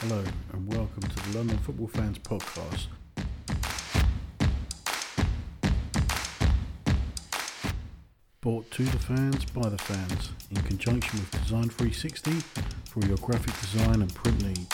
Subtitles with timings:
[0.00, 0.22] Hello,
[0.52, 2.86] and welcome to the London Football Fans Podcast.
[8.40, 12.30] Brought to the fans by the fans in conjunction with Design 360
[12.84, 14.68] for your graphic design and print needs.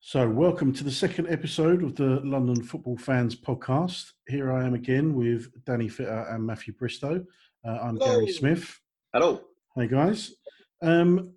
[0.00, 4.12] So, welcome to the second episode of the London Football Fans Podcast.
[4.26, 7.26] Here I am again with Danny Fitter and Matthew Bristow.
[7.62, 8.06] Uh, I'm Hello.
[8.20, 8.80] Gary Smith.
[9.12, 9.42] Hello.
[9.76, 10.32] Hey guys.
[10.80, 11.34] Um,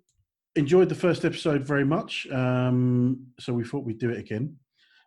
[0.58, 4.56] enjoyed the first episode very much, um, so we thought we'd do it again.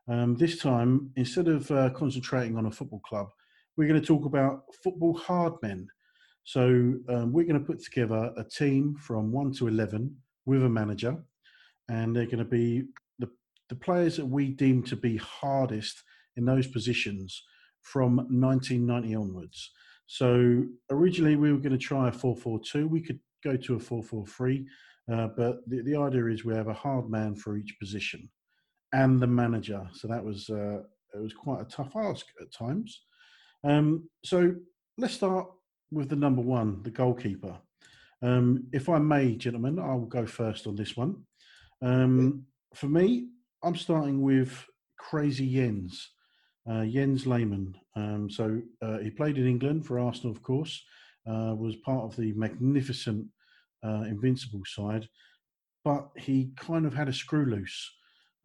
[0.07, 3.27] Um, this time, instead of uh, concentrating on a football club,
[3.75, 5.87] we're going to talk about football hard men.
[6.43, 10.69] So um, we're going to put together a team from one to eleven with a
[10.69, 11.17] manager,
[11.89, 12.83] and they're going to be
[13.19, 13.29] the
[13.69, 16.01] the players that we deem to be hardest
[16.37, 17.43] in those positions
[17.81, 19.71] from 1990 onwards.
[20.07, 22.87] So originally we were going to try a 4-4-2.
[22.89, 24.65] We could go to a 4-4-3
[25.11, 28.29] uh, but the, the idea is we have a hard man for each position
[28.93, 29.87] and the manager.
[29.93, 30.79] So that was uh,
[31.13, 33.03] it was quite a tough ask at times.
[33.63, 34.55] Um, so
[34.97, 35.47] let's start
[35.91, 37.57] with the number one, the goalkeeper.
[38.21, 41.23] Um, if I may, gentlemen, I will go first on this one.
[41.81, 43.29] Um, for me,
[43.63, 44.65] I'm starting with
[44.97, 46.09] Crazy Jens,
[46.69, 47.75] uh, Jens Lehmann.
[47.95, 50.83] Um, so uh, he played in England for Arsenal, of course,
[51.27, 53.25] uh, was part of the magnificent
[53.85, 55.07] uh, Invincible side,
[55.83, 57.91] but he kind of had a screw loose.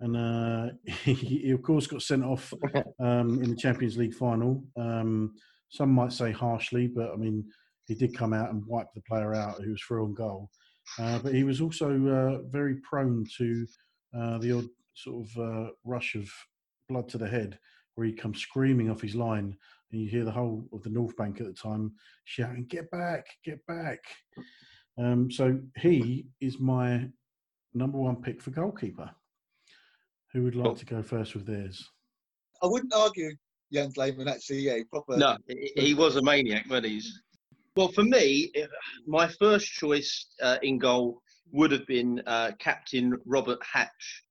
[0.00, 2.52] And uh, he, he, of course, got sent off
[3.00, 4.62] um, in the Champions League final.
[4.76, 5.34] Um,
[5.68, 7.44] some might say harshly, but I mean,
[7.86, 10.50] he did come out and wipe the player out who was through on goal.
[10.98, 13.66] Uh, but he was also uh, very prone to
[14.16, 16.28] uh, the odd sort of uh, rush of
[16.88, 17.58] blood to the head,
[17.94, 19.56] where he'd come screaming off his line,
[19.92, 21.92] and you hear the whole of the North Bank at the time
[22.24, 23.26] shouting, "Get back!
[23.44, 23.98] Get back!"
[24.98, 27.08] Um, so he is my
[27.74, 29.10] number one pick for goalkeeper.
[30.32, 31.88] Who would like to go first with theirs?
[32.62, 33.30] I wouldn't argue
[33.72, 35.16] Jens Lehmann actually, yeah, proper.
[35.16, 35.36] No,
[35.76, 37.22] he was a maniac, but he's.
[37.76, 38.52] Well, for me,
[39.06, 41.20] my first choice uh, in goal
[41.52, 44.22] would have been uh, Captain Robert Hatch,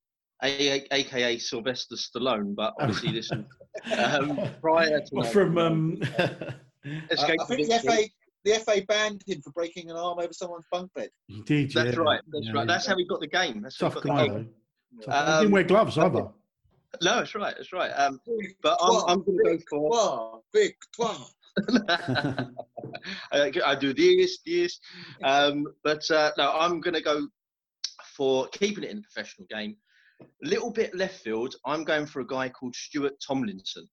[0.43, 3.45] aka Sylvester Stallone, but obviously this was
[3.99, 6.01] um, prior to from um,
[7.11, 8.03] Escape I think the FA
[8.45, 11.09] the FA banned him for breaking an arm over someone's bunk bed.
[11.27, 11.71] He did.
[11.73, 12.01] That's yeah.
[12.01, 12.21] right.
[12.31, 12.51] That's yeah.
[12.53, 12.67] right.
[12.67, 13.61] That's how he got the game.
[13.61, 14.45] That's Tough guy though.
[15.07, 16.27] Um, he didn't wear gloves either.
[17.01, 17.53] No, that's right.
[17.57, 17.89] That's right.
[17.89, 18.21] Um,
[18.61, 21.27] but I'm, I'm going to go for victoire.
[23.31, 24.79] I, I do this, this.
[25.23, 27.27] Um, but uh, no, I'm going to go
[28.15, 29.75] for keeping it in the professional game.
[30.21, 31.55] A little bit left field.
[31.65, 33.89] I'm going for a guy called Stuart Tomlinson.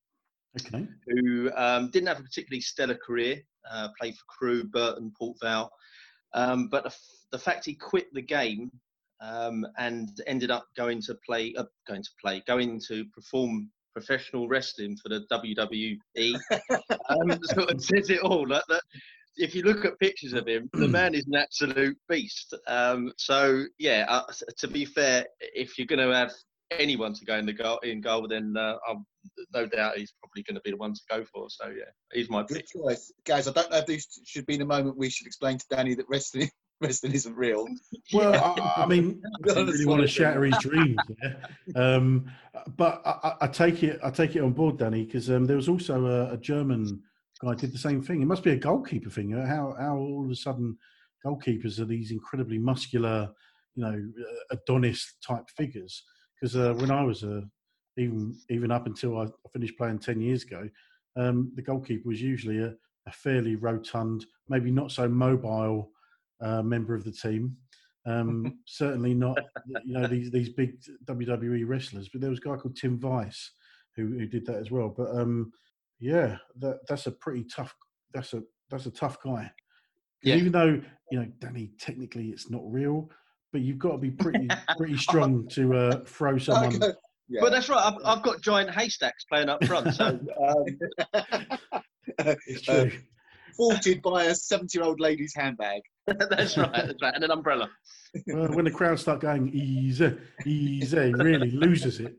[0.61, 0.87] Okay.
[1.07, 5.71] Who um, didn't have a particularly stellar career, uh, played for Crewe, Burton, Port Vale.
[6.35, 6.95] Um, but the,
[7.31, 8.71] the, fact he quit the game
[9.21, 14.49] um, and ended up going to play, uh, going to play, going to perform professional
[14.49, 16.39] wrestling for the WWE,
[17.11, 18.47] um, sort of says it all.
[18.47, 18.83] That, that,
[19.37, 22.55] if you look at pictures of him, the man is an absolute beast.
[22.67, 24.25] Um, so yeah, uh,
[24.59, 26.33] to be fair, if you're going to have
[26.79, 29.05] anyone to go in the goal in goal, then uh, I'm
[29.55, 31.49] no doubt he's probably going to be the one to go for.
[31.51, 32.67] So yeah, he's my Good pick.
[32.69, 33.49] choice, guys.
[33.49, 36.07] I don't know if this should be the moment we should explain to Danny that
[36.09, 36.51] wrestling
[36.81, 37.67] wrestling isn't real.
[38.13, 41.35] Well, I, I mean, I don't really want to shatter his dreams, yeah?
[41.77, 42.31] um,
[42.77, 45.69] but I, I, take it, I take it on board, Danny, because um, there was
[45.69, 47.01] also a, a, German
[47.43, 48.21] guy did the same thing.
[48.21, 49.31] It must be a goalkeeper thing.
[49.31, 50.77] How how all of a sudden
[51.25, 53.31] goalkeepers are these incredibly muscular,
[53.75, 54.03] you know,
[54.51, 56.03] Adonis type figures.
[56.43, 57.45] Because uh, when I was a
[57.97, 60.69] even even up until I finished playing ten years ago,
[61.17, 62.75] um, the goalkeeper was usually a,
[63.07, 65.93] a, fairly rotund, maybe not so mobile
[66.41, 67.57] uh, member of the team.
[68.07, 69.39] Um, certainly not,
[69.85, 72.09] you know, these these big WWE wrestlers.
[72.09, 73.53] But there was a guy called Tim Wiese
[73.95, 74.93] who, who did that as well.
[74.97, 75.53] But um,
[76.01, 77.73] yeah, that that's a pretty tough.
[78.13, 79.49] That's a that's a tough guy.
[80.25, 80.35] Yeah.
[80.35, 80.81] Even though
[81.13, 83.11] you know, Danny, technically it's not real,
[83.53, 86.81] but you've got to be pretty pretty strong to uh, throw someone.
[87.29, 87.41] Yeah.
[87.41, 87.83] But that's right.
[87.83, 89.95] I've, I've, got giant haystacks playing up front.
[89.95, 91.83] So um,
[92.47, 92.91] it's true.
[93.59, 95.83] Uh, by a seventy-year-old lady's handbag.
[96.07, 96.73] that's right.
[96.73, 97.71] That's right, and an umbrella.
[98.27, 100.15] Well, when the crowd start going easy,
[100.45, 102.17] easy, really loses it.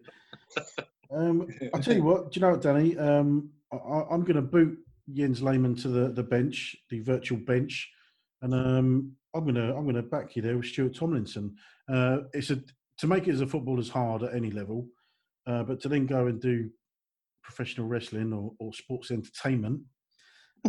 [1.16, 2.32] Um, I'll tell you what.
[2.32, 2.98] Do you know what, Danny?
[2.98, 4.78] Um, I, am going to boot
[5.12, 7.92] Jens Lehmann to the, the bench, the virtual bench,
[8.44, 11.56] and um, I'm going to I'm going to back you there with Stuart Tomlinson.
[11.92, 12.60] Uh, it's a
[13.00, 14.88] to make it as a footballer is hard at any level,
[15.48, 16.70] uh, but to then go and do
[17.42, 19.82] professional wrestling or, or sports entertainment,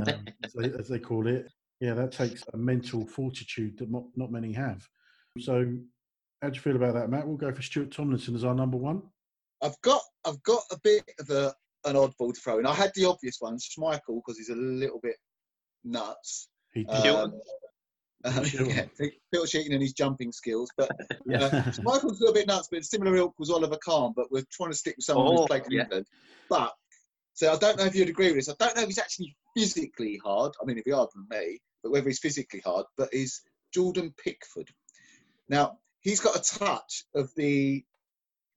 [0.07, 1.47] um, as, they, as, they, call it,
[1.81, 4.83] yeah, that takes a mental fortitude that not, not many have.
[5.39, 5.67] So,
[6.41, 7.27] how do you feel about that, Matt?
[7.27, 9.03] We'll go for Stuart Tomlinson as our number one.
[9.63, 11.55] I've got I've got a bit of a
[11.85, 12.67] an oddball to throw in.
[12.67, 15.17] I had the obvious one, Schmeichel, because he's a little bit
[15.85, 16.49] nuts.
[16.73, 17.33] He Um,
[18.25, 18.67] um, Sure.
[18.69, 18.87] yeah,
[19.33, 20.91] Phil Sheeting and his jumping skills, but
[21.27, 21.45] yeah.
[21.45, 22.69] uh, Schmeichel's a little bit nuts.
[22.71, 25.47] But similar ilk was Oliver Kahn, but we're trying to stick with someone Oh, who's
[25.47, 25.83] played for yeah.
[25.83, 26.07] England.
[26.49, 26.73] But
[27.35, 28.49] so I don't know if you'd agree with this.
[28.49, 30.53] I don't know if he's actually physically hard.
[30.61, 33.43] I mean, if he harder than me, but whether he's physically hard, but is
[33.73, 34.71] Jordan Pickford.
[35.49, 37.85] Now he's got a touch of the,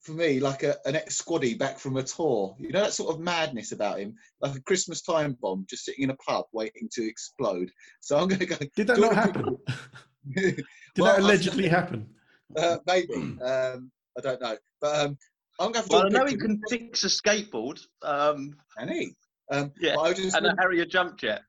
[0.08, 2.56] for me, like a, an ex-squaddy back from a tour.
[2.58, 6.06] You know that sort of madness about him, like a Christmas time bomb just sitting
[6.06, 7.70] in a pub waiting to explode.
[8.00, 8.56] So I'm going to go.
[8.76, 9.58] Did that not happen?
[10.34, 10.64] Did
[10.98, 12.08] Well, that I- allegedly happen?
[12.56, 13.14] Uh, maybe.
[13.44, 14.58] Um, I don't know.
[14.80, 15.18] But um,
[15.60, 17.80] I'm going for Well, I know he can fix a skateboard.
[18.02, 19.14] Um, Can he?
[19.52, 21.42] Um, Yeah, but I just, and a Harrier jump jet.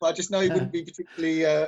[0.00, 1.66] but I just know he wouldn't be particularly uh,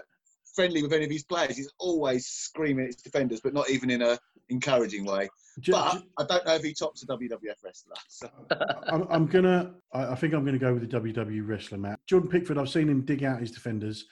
[0.55, 1.57] friendly with any of his players.
[1.57, 5.29] He's always screaming at his defenders, but not even in a encouraging way.
[5.59, 7.95] Ju- But ju- I don't know if he tops a WWF wrestler.
[8.09, 8.29] So.
[8.89, 9.75] I'm, I'm gonna.
[9.93, 11.99] I, I think I'm gonna go with the WWE wrestler, Matt.
[12.07, 12.59] Jordan Pickford.
[12.59, 14.07] I've seen him dig out his defenders.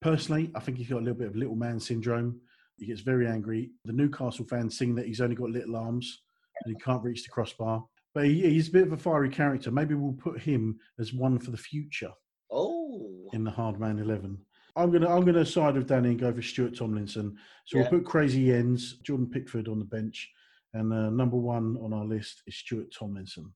[0.00, 2.40] Personally, I think he's got a little bit of little man syndrome.
[2.78, 3.70] He gets very angry.
[3.86, 6.22] The Newcastle fans sing that he's only got little arms
[6.64, 7.84] and he can't reach the crossbar.
[8.14, 9.70] But he, he's a bit of a fiery character.
[9.70, 12.12] Maybe we'll put him as one for the future
[12.52, 14.38] Oh, in the hard man eleven.
[14.76, 17.36] I'm gonna I'm gonna side with Danny and go for Stuart Tomlinson.
[17.64, 17.88] So Yeah.
[17.90, 20.30] we'll put Crazy Jens, Jordan Pickford on the bench,
[20.76, 23.52] and uh, number one on our list is Stuart Tomlinson.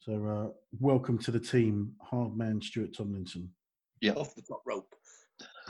[0.00, 3.50] So uh, welcome to the team, hard man Stuart Tomlinson.
[4.00, 4.92] Yeah, off the top rope.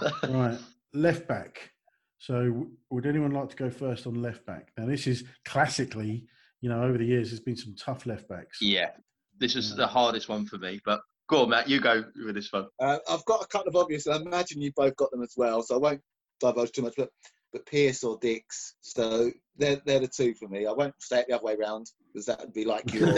[0.28, 0.58] Right,
[0.92, 1.70] left back.
[2.18, 4.68] So would anyone like to go first on left back?
[4.78, 6.26] Now this is classically,
[6.60, 8.58] you know, over the years there's been some tough left backs.
[8.60, 8.90] Yeah,
[9.38, 9.76] this is Yeah.
[9.76, 10.80] the hardest one for me.
[10.84, 12.66] But go on, Matt, you go with this one.
[12.80, 15.32] Uh, I've got a couple of obvious, and I imagine you both got them as
[15.36, 16.00] well, so I won't
[16.40, 16.94] divulge too much.
[16.96, 17.10] But,
[17.52, 20.66] but Pearce or Dicks, so they're, they're the two for me.
[20.66, 23.06] I won't say it the other way round because that would be like you.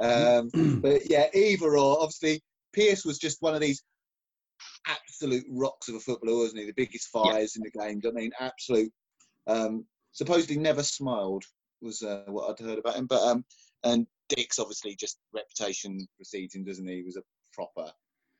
[0.00, 0.50] um,
[0.80, 2.00] but yeah, either or.
[2.00, 2.42] Obviously,
[2.72, 3.82] Pearce was just one of these
[4.86, 6.66] absolute rocks of a footballer, wasn't he?
[6.66, 8.00] The biggest fires in the game.
[8.06, 8.92] I mean, absolute.
[9.46, 11.44] Um, supposedly never smiled
[11.80, 13.06] was uh, what I'd heard about him.
[13.06, 13.44] But um,
[13.84, 16.96] and Dicks obviously just reputation precedes him, doesn't he?
[16.96, 17.90] He was a proper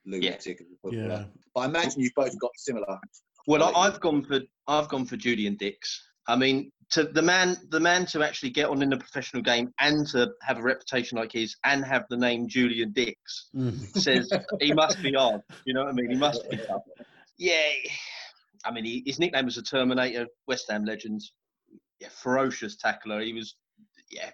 [0.06, 1.24] lunatic of a yeah.
[1.54, 2.98] But I imagine you've both got similar.
[3.46, 6.02] Well, I, I've gone for I've gone for Julian Dicks.
[6.28, 9.72] I mean, to the man, the man to actually get on in the professional game
[9.80, 13.78] and to have a reputation like his and have the name Julian Dicks Mm.
[13.96, 14.30] says
[14.60, 15.42] he must be on.
[15.64, 16.10] You know what I mean?
[16.10, 16.82] He must be tough.
[17.38, 17.70] Yeah.
[18.64, 21.22] I mean, he, his nickname was the Terminator, West Ham legend.
[22.00, 23.20] Yeah, ferocious tackler.
[23.20, 23.56] He was,
[24.10, 24.30] yeah.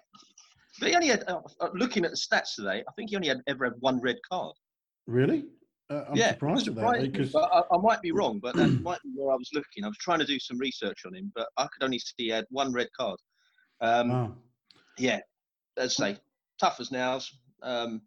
[0.79, 3.29] But he only had, uh, uh, looking at the stats today, I think he only
[3.29, 4.53] had ever had one red card.
[5.05, 5.45] Really?
[5.89, 8.69] Uh, I'm yeah, surprised at that surprised because I, I might be wrong, but that
[8.83, 9.83] might be where I was looking.
[9.83, 12.29] I was trying to do some research on him, but I could only see he
[12.29, 13.19] had one red card.
[13.79, 14.35] Um, wow.
[14.97, 15.19] Yeah,
[15.77, 16.19] as I say,
[16.59, 18.01] tough as nails, um,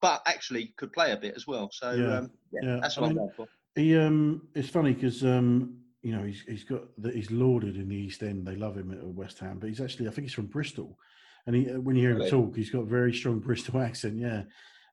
[0.00, 1.70] but, actually could play a bit as well.
[1.72, 2.80] So Yeah, um, yeah, yeah.
[2.82, 3.46] that's I what mean, I'm going for.
[3.76, 7.88] He um, it's funny because um, you know, he's he's got that he's lauded in
[7.88, 8.46] the East End.
[8.46, 10.98] They love him at West Ham, but he's actually I think he's from Bristol,
[11.46, 12.30] and he uh, when you hear him Really?
[12.30, 14.18] talk, he's got a very strong Bristol accent.
[14.18, 14.42] Yeah,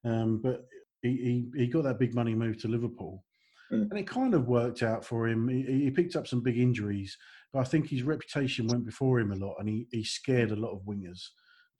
[0.06, 0.68] um, but
[1.02, 3.24] he, he he got that big money move to Liverpool,
[3.72, 3.90] Mm.
[3.90, 5.48] and it kind of worked out for him.
[5.48, 7.18] He, he picked up some big injuries,
[7.54, 10.56] but I think his reputation went before him a lot, and he he scared a
[10.58, 11.22] lot of wingers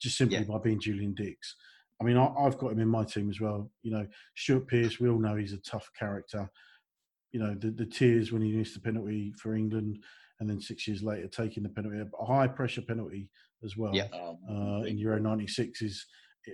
[0.00, 0.44] just simply Yeah.
[0.44, 1.54] by being Julian Dicks.
[2.00, 3.70] I mean, I, I've got him in my team as well.
[3.82, 6.50] You know, Stuart Pearce, we all know he's a tough character.
[7.30, 10.02] You know, the, the tears when he missed the penalty for England,
[10.40, 13.28] and then six years later taking the penalty, a high pressure penalty
[13.62, 14.08] as well Yeah.
[14.14, 16.06] Um, uh, in Euro '96 is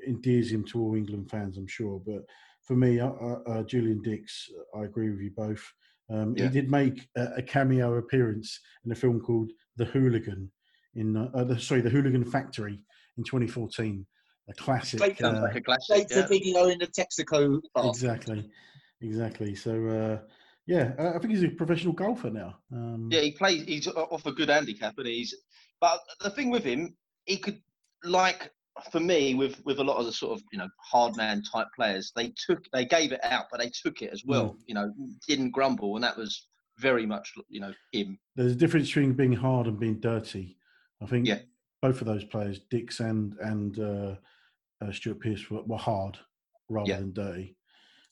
[0.06, 2.02] endears him to all England fans, I'm sure.
[2.04, 2.24] But
[2.68, 5.64] for me, uh, uh, uh, Julian Dicks, I agree with you both.
[6.10, 6.44] Um, Yeah.
[6.44, 10.52] He did make a, a cameo appearance in a film called The Hooligan,
[10.94, 12.78] in uh, uh, the, sorry, The Hooligan Factory
[13.16, 14.06] in 2014,
[14.50, 15.00] a classic.
[15.00, 16.08] Straight Sounds uh, like a classic.
[16.08, 16.26] Take Yeah.
[16.26, 17.86] video in the Texaco park.
[17.88, 18.50] exactly,
[19.00, 19.54] exactly.
[19.54, 20.18] So uh,
[20.66, 22.58] yeah, uh, I think he's a professional golfer now.
[22.70, 23.64] Um, yeah, he plays.
[23.64, 25.34] He's off a good handicap, and he's.
[25.80, 27.62] But the thing with him, he could
[28.04, 28.52] like
[28.90, 31.66] for me with with a lot of the sort of you know hard man type
[31.74, 32.12] players.
[32.14, 34.56] They took they gave it out, but they took it as well.
[34.66, 34.92] You know,
[35.26, 36.46] didn't grumble, and that was
[36.78, 38.18] very much you know him.
[38.36, 40.56] there's a difference between being hard and being dirty.
[41.02, 41.40] I think Yeah.
[41.82, 44.14] both of those players, Dicks and and uh,
[44.80, 46.18] uh, Stuart Pearce, were, were hard
[46.68, 47.00] rather Yeah.
[47.00, 47.56] than dirty.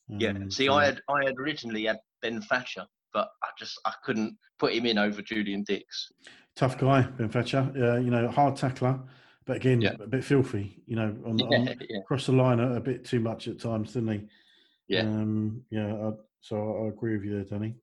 [0.08, 0.30] Yeah.
[0.30, 3.92] Um, See, so- I had I had originally had Ben Thatcher, but I just I
[4.04, 6.10] couldn't put him in over Julian Dicks.
[6.56, 7.70] tough guy, Ben Thatcher.
[7.76, 8.98] Uh, you know, hard tackler,
[9.46, 9.94] but again, Yeah.
[10.00, 10.82] a bit filthy.
[10.86, 13.60] You know, on, Yeah, on yeah, across the line a, a bit too much at
[13.60, 14.20] times, didn't he?
[14.88, 15.00] Yeah.
[15.02, 15.94] Um, yeah.
[15.94, 16.10] I,
[16.40, 17.74] so I, agree with you there, Danny.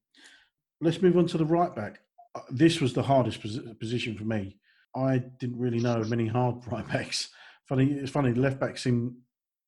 [0.81, 1.99] let's move on to the right back.
[2.35, 4.57] Uh, This was the hardest posi- position for me.
[4.95, 7.29] I didn't really know many hard right backs.
[7.67, 8.33] Funny, it's funny.
[8.33, 9.17] Left backs seem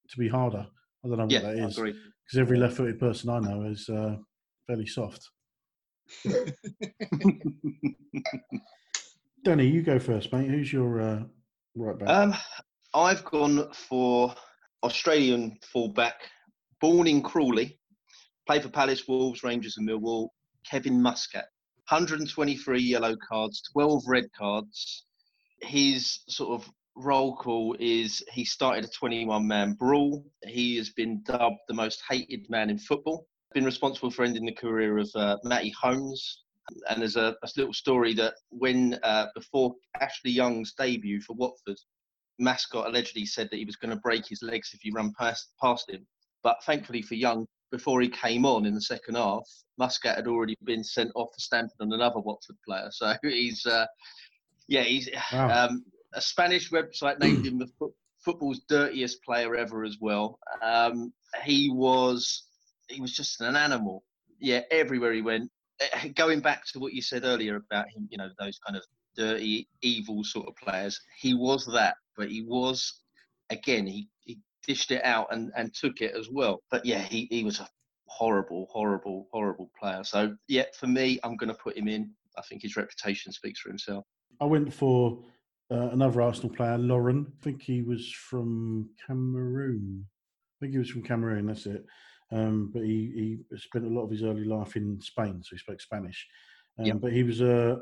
[0.10, 0.68] to be harder.
[1.04, 1.94] I don't know what Yeah, that I is agree.
[2.26, 4.18] because every left-footed person I know is uh,
[4.68, 5.30] fairly soft.
[9.44, 10.50] Danny, you go first, mate.
[10.50, 11.24] Who's your uh,
[11.76, 12.10] right back?
[12.10, 12.34] Um,
[12.94, 14.34] I've gone for
[14.84, 16.30] Australian fullback,
[16.80, 17.80] born in Crawley,
[18.48, 20.30] played for Palace, Wolves, Rangers, and Millwall.
[20.70, 21.46] Kevin Muscat,
[21.90, 25.06] 123 yellow cards, 12 red cards.
[25.62, 30.26] His sort of roll call is he started a 21-man brawl.
[30.46, 33.28] He has been dubbed the most hated man in football.
[33.54, 36.45] Been responsible for ending the career of uh, Matty Holmes.
[36.90, 41.78] And there's a, a little story that when uh, before Ashley Young's debut for Watford,
[42.40, 45.52] Muscat allegedly said that he was going to break his legs if you run past
[45.62, 46.06] past him.
[46.44, 49.44] But thankfully for Young, before he came on in the second half,
[49.78, 52.90] Muscat had already been sent off for stamping on another Watford player.
[52.92, 53.86] So he's, uh,
[54.68, 55.68] yeah, he's Wow.
[55.68, 57.94] um, a Spanish website named him the fo-
[58.24, 60.40] football's dirtiest player ever as well.
[60.62, 62.48] Um, he was,
[62.90, 64.04] he was just an animal.
[64.40, 65.50] Yeah, everywhere he went.
[66.16, 68.84] Going back to what you said earlier about him, you know, those kind of
[69.16, 71.00] dirty, evil sort of players.
[71.18, 73.02] He was that, but he was
[73.50, 73.88] again.
[73.88, 76.62] He, he dished it out and, and took it as well.
[76.70, 77.68] But yeah, he, he was a
[78.08, 80.04] horrible, horrible, horrible player.
[80.04, 82.12] So yeah, for me, I'm going to put him in.
[82.38, 84.06] I think his reputation speaks for himself.
[84.42, 85.24] I went for
[85.72, 87.28] uh, another Arsenal player, Lauren.
[87.28, 90.06] I think he was from Cameroon.
[90.06, 91.48] I think he was from Cameroon.
[91.48, 91.86] That's it.
[92.32, 95.60] Um, but he, he spent a lot of his early life in Spain, so he
[95.60, 96.28] spoke Spanish.
[96.80, 96.98] Um, Yep.
[97.02, 97.80] But he was a,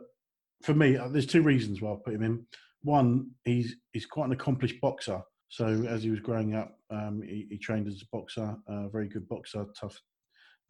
[0.61, 2.45] for me, uh, there's two reasons why I put him in.
[2.83, 5.21] One, he's he's quite an accomplished boxer.
[5.47, 9.07] So as he was growing up, um, he, he trained as a boxer, a very
[9.07, 10.01] good boxer, tough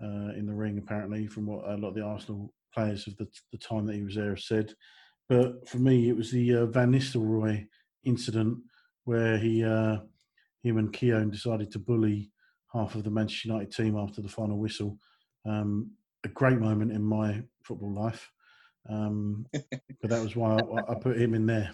[0.03, 3.27] uh, in the ring, apparently, from what a lot of the Arsenal players of the,
[3.51, 4.73] the time that he was there have said.
[5.29, 7.65] But for me, it was the uh, Van Nistelrooy
[8.03, 8.57] incident
[9.05, 9.99] where he, uh,
[10.63, 12.32] him and Keown decided to bully
[12.73, 14.97] half of the Manchester United team after the final whistle.
[15.45, 15.91] Um,
[16.23, 18.31] a great moment in my football life.
[18.89, 21.71] Um, but that was why I, I put him in there.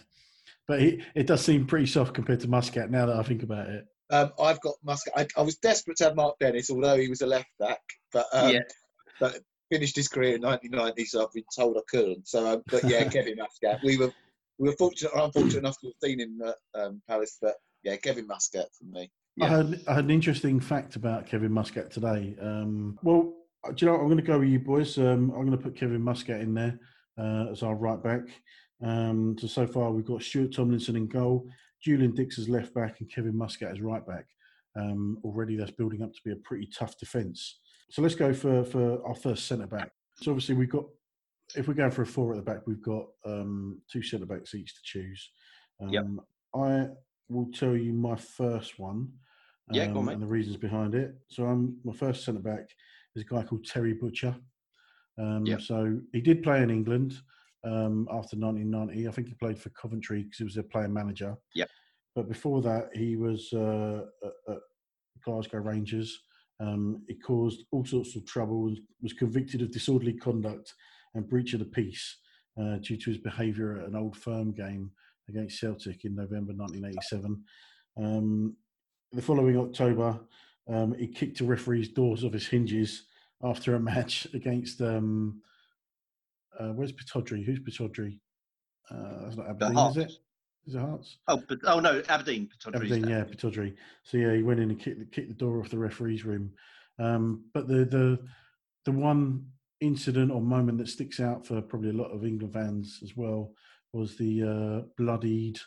[0.68, 3.70] But he, it does seem pretty soft compared to Muscat now that I think about
[3.70, 3.86] it.
[4.12, 5.14] Um, I've got Muscat.
[5.16, 8.26] I, I was desperate to have Mark Dennis, although he was a left back, but
[8.34, 8.60] um, Yeah.
[9.20, 9.40] but
[9.72, 12.28] finished his career in 1990, so I've been told I couldn't.
[12.28, 13.80] So, um, but yeah, Kevin Muscat.
[13.84, 14.12] We were
[14.58, 17.96] we were fortunate or unfortunate enough to have seen him at um, Palace, but yeah,
[17.98, 19.12] Kevin Muscat for me.
[19.42, 19.50] I Yeah.
[19.50, 22.36] heard, I had an interesting fact about Kevin Muscat today.
[22.42, 23.34] Um, well,
[23.74, 24.02] do you know what?
[24.02, 24.98] I'm going to go with you boys.
[24.98, 26.80] Um, I'm going to put Kevin Muscat in there
[27.18, 28.24] uh, as our right back.
[28.82, 31.50] Um, so so far we've got Stuart Tomlinson in goal,
[31.82, 34.26] Julian Dicks as left back, and Kevin Muscat as right back.
[34.76, 37.60] Um, already that's building up to be a pretty tough defence.
[37.90, 39.92] So let's go for for our first centre back.
[40.22, 40.86] So obviously we've got
[41.56, 44.54] if we're going for a four at the back, we've got um, two centre backs
[44.54, 45.32] each to choose.
[45.82, 46.06] Um, Yep.
[46.56, 46.88] I
[47.30, 49.10] will tell you my first one
[49.72, 51.16] Yeah, go on, um, and the reasons behind it.
[51.28, 52.68] So I'm my first centre back
[53.16, 54.36] is a guy called Terry Butcher.
[55.18, 55.62] Um, Yep.
[55.62, 57.14] So he did play in England
[57.64, 59.08] um, after 1990.
[59.08, 61.36] I think he played for Coventry because he was a player manager.
[61.56, 61.70] Yep.
[62.16, 64.60] But before that, he was uh, at, at
[65.24, 66.20] Glasgow Rangers.
[66.60, 68.62] Um, he caused all sorts of trouble.
[68.62, 70.74] Was, was convicted of disorderly conduct
[71.14, 72.18] and breach of the peace
[72.60, 74.92] uh, due to his behaviour at an Old Firm game
[75.30, 77.44] against Celtic in November 1987.
[77.98, 78.56] Um,
[79.12, 80.20] the following October,
[80.68, 83.06] um, he kicked a referee's doors off his hinges
[83.44, 85.42] after a match against um,
[86.60, 87.46] uh, where's Pittodrie?
[87.46, 88.20] Who's Pittodrie?
[88.92, 90.12] Uh, that's not Aberdeen, is it?
[90.68, 91.18] Is it Hearts?
[91.28, 92.50] Oh, but oh no, Aberdeen.
[92.50, 93.74] Pittodrie, Aberdeen, yeah, Pittodrie.
[94.04, 96.52] So yeah, he went in and kicked the, kicked the door off the referee's room.
[97.00, 98.20] Um, but the the
[98.86, 99.46] the one
[99.82, 103.54] incident or moment that sticks out for probably a lot of England fans as well
[103.94, 105.60] was the uh, bloodied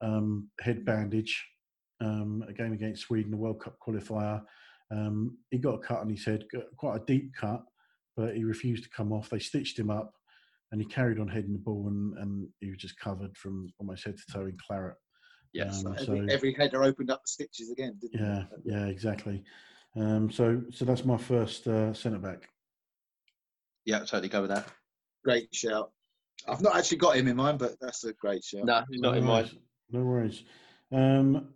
[0.00, 1.46] um, head bandage.
[2.02, 4.40] Um, a game against Sweden, the World Cup qualifier.
[4.90, 7.62] Um, he got a cut on his head, got quite a deep cut,
[8.16, 9.28] but he refused to come off.
[9.28, 10.14] They stitched him up,
[10.72, 14.04] and he carried on heading the ball, and, and he was just covered from almost
[14.06, 14.96] head to toe in claret.
[15.52, 15.84] Yes.
[15.84, 18.60] Um, Every, so- every header opened up the stitches again, didn't Yeah, it?
[18.64, 19.42] yeah, exactly.
[19.96, 22.48] Um, so, so that's my first uh, centre back.
[23.84, 24.68] Yeah, totally go with that.
[25.22, 25.92] Great shout.
[26.48, 28.62] I've not actually got him in mind, but that's a great show.
[28.62, 29.44] No, he's not in mine.
[29.44, 29.54] worries,
[29.90, 30.44] No worries.
[30.92, 31.48] Um,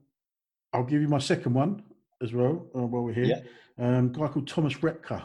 [0.73, 1.83] I'll give you my second one
[2.23, 3.43] as well uh, while we're here.
[3.79, 5.23] Um, guy called Thomas Repka.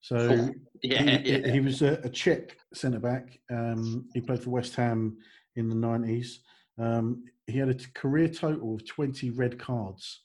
[0.00, 0.50] So
[0.82, 1.52] Yeah, he, yeah.
[1.52, 3.38] he was a, a Czech centre back.
[3.50, 5.18] Um, he played for West Ham
[5.56, 6.40] in the nineties.
[6.78, 10.20] Um, he had a t- career total of twenty red cards,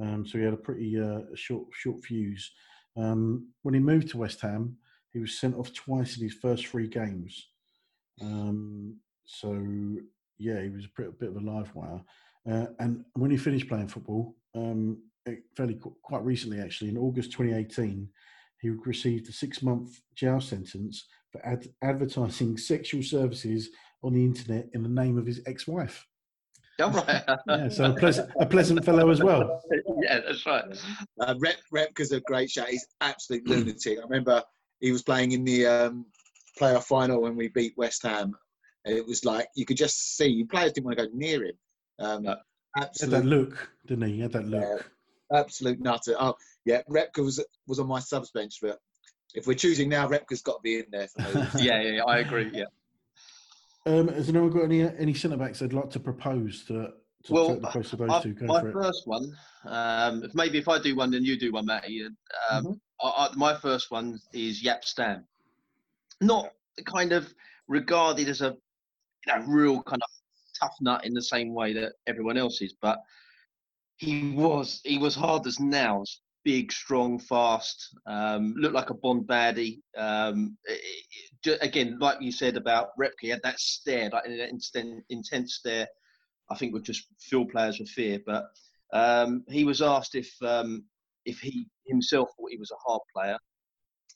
[0.00, 2.50] um, so he had a pretty uh, short short fuse.
[2.96, 4.76] Um, when he moved to West Ham,
[5.12, 7.48] he was sent off twice in his first three games.
[8.20, 9.52] Um, so
[10.38, 12.00] yeah, he was a bit, a bit of a live wire.
[12.50, 14.98] Uh, and when he finished playing football, um,
[15.56, 18.08] fairly quite recently actually, in August 2018,
[18.60, 23.70] he received a six-month jail sentence for ad- advertising sexual services
[24.02, 26.06] on the internet in the name of his ex-wife.
[26.80, 27.22] All right.
[27.46, 29.60] Yeah, so a pleasant, a pleasant fellow as well.
[30.02, 30.64] yeah, that's right.
[31.20, 32.68] Uh, Rep, Repka's a great shot.
[32.68, 33.98] He's absolute lunatic.
[33.98, 34.42] I remember
[34.80, 36.06] he was playing in the um,
[36.62, 38.34] playoff final when we beat West Ham.
[38.84, 41.52] It was like you could just see players didn't want to go near him.
[41.98, 42.36] Um, No.
[42.74, 44.14] He had that look, didn't he?
[44.14, 44.90] He had that look.
[45.34, 46.14] absolute nutter.
[46.18, 48.78] Oh yeah, Repka was was on my subs bench, but
[49.34, 51.46] if we're choosing now, Repka's got to be in there for me.
[51.58, 52.50] Yeah, yeah, yeah, I agree.
[52.54, 52.64] Yeah.
[53.84, 56.92] Um, has anyone got any any centre backs they'd like to propose to,
[57.24, 58.32] to Well, take the place of those I- two?
[58.34, 61.66] Go my first one, um, if maybe if I do one, then you do one,
[61.66, 62.00] Matty.
[62.02, 62.16] and,
[62.50, 62.80] Um, Mhm.
[63.02, 65.26] I, I, my first one is Jaap Stam.
[66.22, 66.50] Not
[66.86, 67.32] kind of
[67.68, 68.56] regarded as a
[69.26, 70.08] you know, real kind of
[70.60, 72.98] tough nut in the same way that everyone else is, but
[73.96, 76.20] he was he was hard as nails.
[76.44, 77.96] Big, strong, fast.
[78.06, 79.80] Um, looked like a Bond baddie.
[79.96, 81.04] Um, it-
[81.44, 85.86] it- again, like you said about Repka, had that stare, like that instant, intense stare.
[86.50, 88.20] I think would just fill players with fear.
[88.26, 88.46] But
[88.92, 90.84] um, he was asked if um,
[91.24, 93.38] if he himself thought he was a hard player,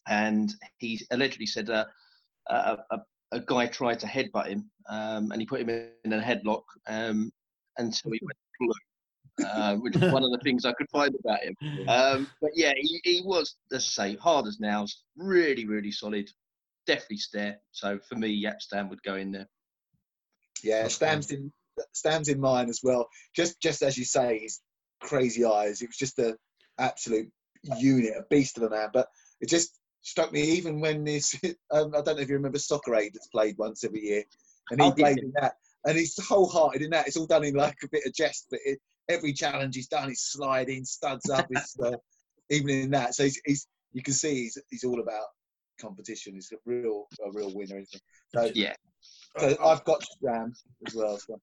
[0.08, 1.84] and he allegedly said uh,
[2.48, 2.98] a, a,
[3.32, 5.70] a guy tried to headbutt him, um, and he put him
[6.04, 7.32] in a headlock um,
[7.78, 8.72] until he went blue.
[9.46, 11.54] Uh, which is one of the things I could find about him.
[11.88, 16.30] Um, but yeah, he, he was, let's say, hard as nails, really, really solid,
[16.86, 17.58] definitely stare.
[17.70, 19.46] So for me, Jaap Stam would go in there.
[20.62, 21.52] Yeah, Stam's in
[21.92, 23.08] Stam's in mine as well.
[23.34, 24.62] Just just as you say, his
[25.02, 25.82] crazy eyes.
[25.82, 26.36] It was just a
[26.78, 27.30] absolute
[27.78, 28.88] unit, a beast of a man.
[28.92, 29.08] But
[29.42, 31.34] it just struck me even when this.
[31.72, 34.22] Um, I don't know if you remember Soccer Aid that's played once every year,
[34.70, 35.04] and he Oh, yeah.
[35.04, 37.08] played in that, and he's wholehearted in that.
[37.08, 40.08] It's all done in like a bit of jest, but it, every challenge he's done,
[40.08, 41.48] he's sliding, studs up.
[41.50, 41.96] It's uh,
[42.50, 43.14] even in that.
[43.16, 45.26] So he's, he's you can see he's he's all about
[45.80, 46.34] competition.
[46.34, 47.80] He's a real a real winner.
[47.80, 48.00] Isn't he?
[48.34, 48.74] So, Yeah.
[49.38, 50.54] so I've got Stam
[50.86, 51.18] as well.
[51.18, 51.40] So.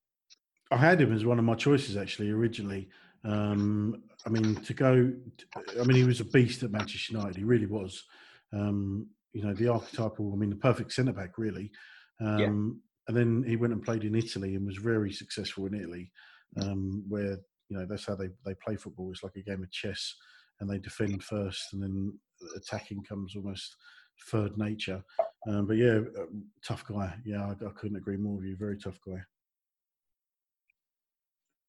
[0.72, 2.90] I had him as one of my choices actually originally.
[3.26, 5.12] Um, I mean, to go,
[5.56, 7.36] I mean, he was a beast at Manchester United.
[7.36, 8.04] He really was.
[8.54, 10.32] Um, you know, the archetypal.
[10.32, 11.72] I mean, the perfect centre back, really.
[12.22, 16.10] Um, And then he went and played in Italy and was very successful in Italy,
[16.62, 17.38] um, where
[17.68, 19.12] you know that's how they they play football.
[19.12, 20.16] It's like a game of chess,
[20.60, 22.18] and they defend first, and then
[22.56, 23.76] attacking comes almost
[24.32, 25.04] third nature.
[25.48, 27.14] Um, but yeah, um, tough guy.
[27.26, 28.56] Yeah, I, I couldn't agree more with you.
[28.56, 29.22] Very tough guy.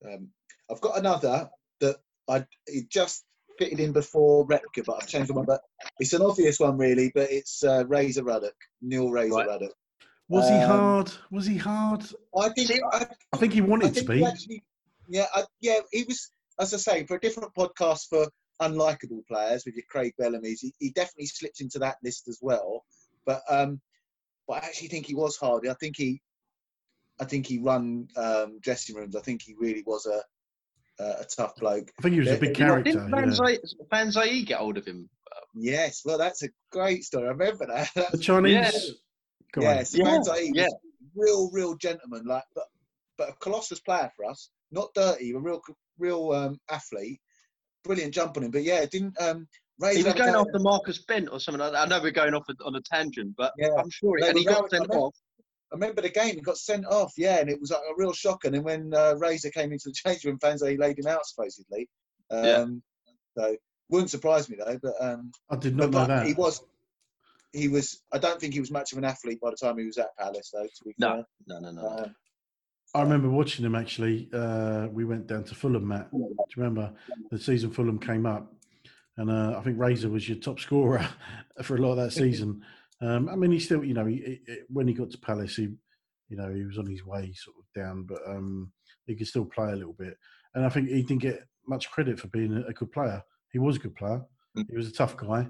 [0.08, 0.28] Um,
[0.70, 1.96] I've got another that
[2.28, 3.24] I it just
[3.58, 5.46] fitted in before Repka, but I've changed my mind.
[5.48, 5.60] But
[5.98, 7.10] it's an obvious one, really.
[7.14, 9.46] But it's uh, Razor Ruddock, Neil Razor Right.
[9.48, 9.72] Ruddock.
[10.28, 11.12] Was he Um, hard?
[11.30, 12.02] Was he hard?
[12.38, 14.24] I think, I, I think he I wanted to be.
[14.24, 14.64] actually,
[15.08, 16.30] yeah, I, yeah, he was.
[16.58, 18.28] As I say, for a different podcast for
[18.62, 22.84] unlikable players with your Craig Bellamy's, he, he definitely slipped into that list as well.
[23.26, 23.80] But um,
[24.46, 25.66] but I actually think he was hard.
[25.68, 26.22] I think he,
[27.20, 29.16] I think he run um, dressing rooms.
[29.16, 30.22] I think he really was a
[30.98, 31.90] a, a tough bloke.
[31.98, 32.92] I think he was a big you character.
[32.92, 33.20] Didn't yeah.
[33.20, 33.58] Van
[33.90, 35.08] Fan Zhiyi get hold of him?
[35.54, 37.26] Yes, well, that's a great story.
[37.26, 37.90] I remember that.
[38.12, 38.52] The Chinese.
[38.54, 38.70] Yeah.
[39.52, 39.76] Go on.
[39.76, 40.64] yes, Yeah, Fan Zhiyi yeah.
[40.66, 40.74] was
[41.14, 42.24] real, real gentleman.
[42.26, 42.64] Like, but
[43.16, 44.50] but a colossus player for us.
[44.72, 45.60] Not dirty, a real,
[45.98, 47.20] real um, athlete.
[47.84, 48.50] Brilliant jump on him.
[48.50, 49.46] But yeah, didn't um,
[49.78, 51.82] raise He was going down- after Marcus Bent or something like that.
[51.82, 53.68] I know we're going off on a tangent, but Yeah.
[53.78, 54.18] I'm sure.
[54.20, 55.14] They and he were got round- sent off.
[55.74, 56.36] I remember the game.
[56.36, 57.14] He got sent off.
[57.16, 58.44] Yeah, and it was like a real shock.
[58.44, 61.26] And then when uh, Razor came into the change room, fans they laid him out
[61.26, 61.88] supposedly.
[62.30, 62.66] Um, Yeah.
[63.36, 63.56] So
[63.90, 64.78] wouldn't surprise me though.
[64.80, 66.26] But um, I did not but, know but that.
[66.26, 66.62] he was.
[67.52, 68.00] He was.
[68.12, 70.16] I don't think he was much of an athlete by the time he was at
[70.16, 70.62] Palace, though.
[70.64, 71.08] To be No.
[71.14, 71.24] fair.
[71.48, 71.86] No, no, no.
[71.86, 72.08] Uh,
[72.94, 74.28] I remember watching him actually.
[74.32, 76.12] Uh, we went down to Fulham, Matt.
[76.12, 76.92] Do you remember
[77.32, 78.52] the season Fulham came up?
[79.16, 81.08] And uh, I think Razor was your top scorer
[81.62, 82.62] for a lot of that season.
[83.04, 85.68] Um, I mean, he still, you know, he, he, when he got to Palace, he,
[86.28, 88.72] you know, he was on his way sort of down, but um,
[89.06, 90.16] he could still play a little bit.
[90.54, 93.22] And I think he didn't get much credit for being a, a good player.
[93.52, 94.22] He was a good player.
[94.56, 94.66] Mm.
[94.70, 95.48] He was a tough guy.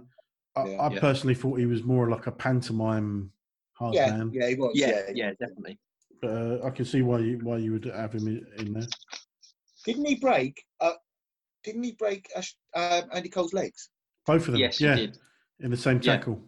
[0.57, 0.83] I, Yeah.
[0.83, 1.01] I Yeah.
[1.01, 3.31] personally thought he was more like a pantomime
[3.75, 4.31] hard yeah, man.
[4.33, 4.73] yeah, he was.
[4.75, 5.79] yeah, Yeah, yeah, definitely.
[6.21, 8.87] But uh, I can see why you why you would have him in, in there.
[9.85, 10.65] Didn't he break?
[10.81, 10.93] Uh,
[11.63, 12.27] didn't he break
[12.75, 13.91] uh, Andy Cole's legs?
[14.27, 15.19] Both of them, Yes, yeah, he did.
[15.61, 16.17] in the same Yeah.
[16.17, 16.43] tackle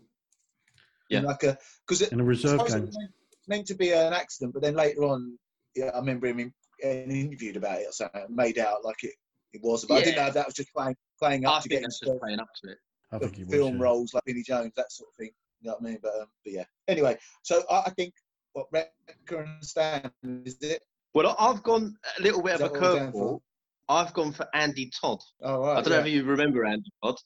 [1.08, 1.18] Yeah.
[1.20, 2.86] In like a because it in a reserve it game.
[2.86, 3.12] was meant-
[3.48, 5.38] meant to be an accident, but then later on,
[5.76, 9.14] yeah, I remember him in, in interviewed about it or something, made out like it,
[9.52, 9.84] it was.
[9.84, 11.82] But I didn't know if that was just playing playing up I to think get
[11.82, 12.78] that's just playing up to it.
[13.12, 13.52] I think he was.
[13.52, 13.82] film yeah.
[13.82, 15.30] roles like Vinnie Jones, that sort of thing.
[15.60, 15.98] You know what I mean?
[16.02, 16.64] But, um, but yeah.
[16.88, 18.14] Anyway, so I, I think
[18.52, 20.10] what Repka and Stam
[20.44, 20.82] is it?
[21.14, 23.40] Well, I've gone a little bit Is of a that what we're going curveball.
[23.88, 25.20] I've gone for Andy Todd.
[25.42, 27.16] Oh, right, I don't know if you remember Andy Todd.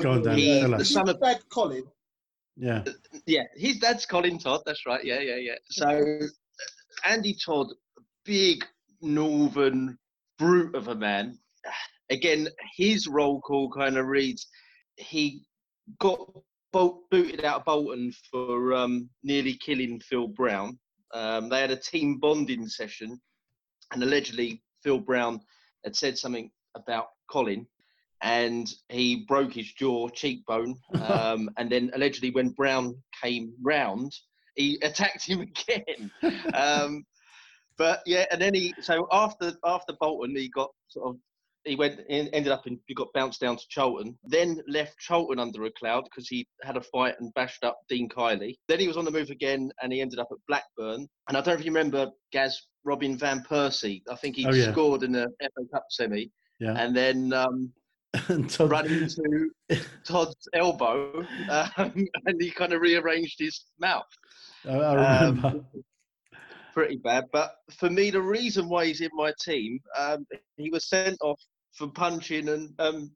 [0.00, 1.84] Go on, Dan, He, the son of Dad Colin.
[2.58, 2.84] Yeah.
[3.26, 4.62] yeah, his dad's Colin Todd.
[4.66, 5.04] That's right.
[5.04, 5.54] Yeah, yeah, yeah.
[5.70, 6.20] So
[7.04, 7.68] Andy Todd,
[8.24, 8.64] big
[9.00, 9.96] northern
[10.38, 11.38] brute of a man.
[12.10, 14.48] Again, his roll call kind of reads
[14.96, 15.42] he
[16.00, 16.18] got
[16.72, 20.78] booted out of Bolton for um, nearly killing Phil Brown.
[21.14, 23.20] Um, they had a team bonding session,
[23.92, 25.40] and allegedly Phil Brown
[25.84, 27.66] had said something about Colin,
[28.22, 34.12] and he broke his jaw, cheekbone, um, and then allegedly when Brown came round,
[34.56, 36.10] he attacked him again.
[36.54, 37.04] um,
[37.76, 41.16] but yeah, and then he so after after Bolton, he got sort of
[41.64, 45.64] he went ended up in he got bounced down to Charlton, then left Charlton under
[45.64, 48.56] a cloud because he had a fight and bashed up Dean Kiely.
[48.68, 51.06] Then he was on the move again, and he ended up at Blackburn.
[51.28, 54.02] And I don't know if you remember Gaz Robin van Persie.
[54.10, 54.72] I think he Oh, yeah.
[54.72, 56.74] scored in the FA Cup semi, Yeah.
[56.78, 57.70] and then um,
[58.28, 59.50] And Todd, ran into
[60.04, 64.06] Todd's elbow, um, and he kind of rearranged his mouth.
[64.66, 65.64] I, I Um, remember.
[66.72, 67.24] pretty bad.
[67.32, 71.40] But for me, the reason why he's in my team, um, he was sent off
[71.72, 73.10] for punching and um,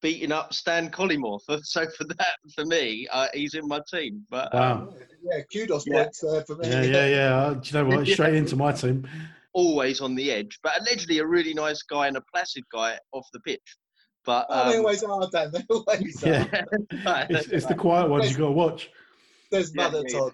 [0.00, 1.40] beating up Stan Collymore.
[1.44, 4.24] For, so for that, for me, uh, he's in my team.
[4.30, 4.94] But um, wow.
[5.22, 6.04] Yeah, kudos Yeah.
[6.04, 6.68] points there for me.
[6.70, 7.36] Yeah, yeah, yeah.
[7.36, 8.06] Uh, Do you know what?
[8.06, 8.14] Yeah.
[8.14, 9.06] Straight into my team.
[9.52, 10.58] always on the edge.
[10.62, 13.60] But allegedly, a really nice guy and a placid guy off the pitch.
[14.24, 15.50] But Oh, they um, always are, Dan.
[15.52, 16.28] They always are.
[16.28, 17.26] Yeah.
[17.28, 18.90] It's, it's the quiet ones you got to watch.
[19.50, 20.32] There's Yeah, Mother yeah, Todd.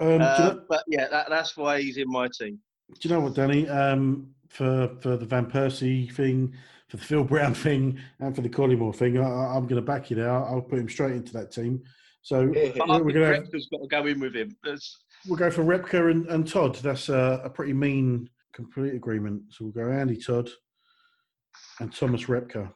[0.00, 2.58] Um, do, you uh, know, but yeah, that, that's why he's in my team.
[3.00, 3.68] do you know what, Danny?
[3.68, 6.54] Um, for for the Van Persie thing,
[6.88, 9.86] for the Phil Brown thing, and for the Collymore thing, I, I- I'm going to
[9.86, 10.30] back you there.
[10.30, 11.82] I'll put him straight into that team.
[12.22, 12.70] So Yeah.
[12.76, 14.54] But I we're going to Repka's got to go in with him.
[14.62, 16.76] That's- we'll go for Repka and, and Todd.
[16.76, 19.42] That's a, a pretty mean complete agreement.
[19.50, 20.50] So we'll go Andy Todd
[21.80, 22.72] and Thomas Repka.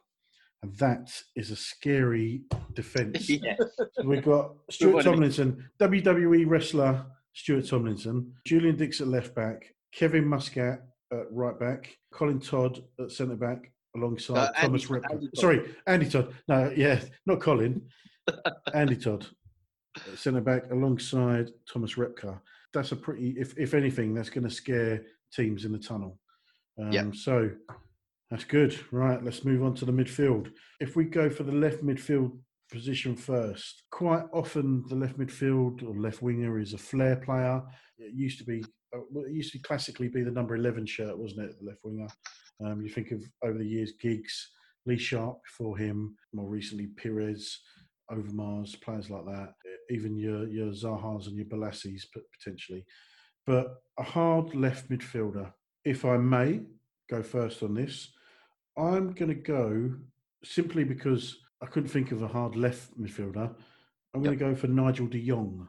[0.65, 2.41] And that is a scary
[3.29, 3.55] yeah.
[3.93, 5.03] So we've got Stuart.
[5.03, 11.95] Tomlinson, WWE wrestler Stuart Tomlinson, Julian Dicks at left back, Kevin Muscat at right back,
[12.11, 15.11] Colin Todd at centre back alongside Uh, Andy- Thomas Repka.
[15.11, 16.33] Andy Sorry, Andy Todd.
[16.47, 17.81] No, yeah, not Colin.
[18.73, 19.27] Andy Todd,
[19.97, 22.39] at centre back alongside Thomas Repka.
[22.73, 26.17] That's a pretty, if if anything, that's going to scare teams in the tunnel.
[26.81, 27.15] Um, Yep.
[27.15, 27.51] So
[28.31, 28.77] that's good.
[28.91, 30.51] Right, let's move on to the midfield.
[30.79, 32.37] If we go for the left midfield
[32.71, 37.61] position first, quite often the left midfield or left winger is a flair player.
[37.99, 38.63] It used to be,
[38.95, 41.59] uh, it used to classically be the number 11 shirt, wasn't it?
[41.59, 42.07] The left winger.
[42.65, 44.49] Um, you think of over the years, Giggs,
[44.85, 47.59] Lee Sharpe before him, more recently Pires,
[48.11, 49.53] Overmars, players like that.
[49.89, 52.85] Even your your Zahas and your Bolasies pot- potentially.
[53.45, 55.51] But a hard left midfielder.
[55.83, 56.61] If I may
[57.09, 58.09] go first on this,
[58.77, 59.93] I'm going to go
[60.43, 63.53] simply because I couldn't think of a hard left midfielder.
[64.13, 65.67] I'm going to go for Nigel de Jong,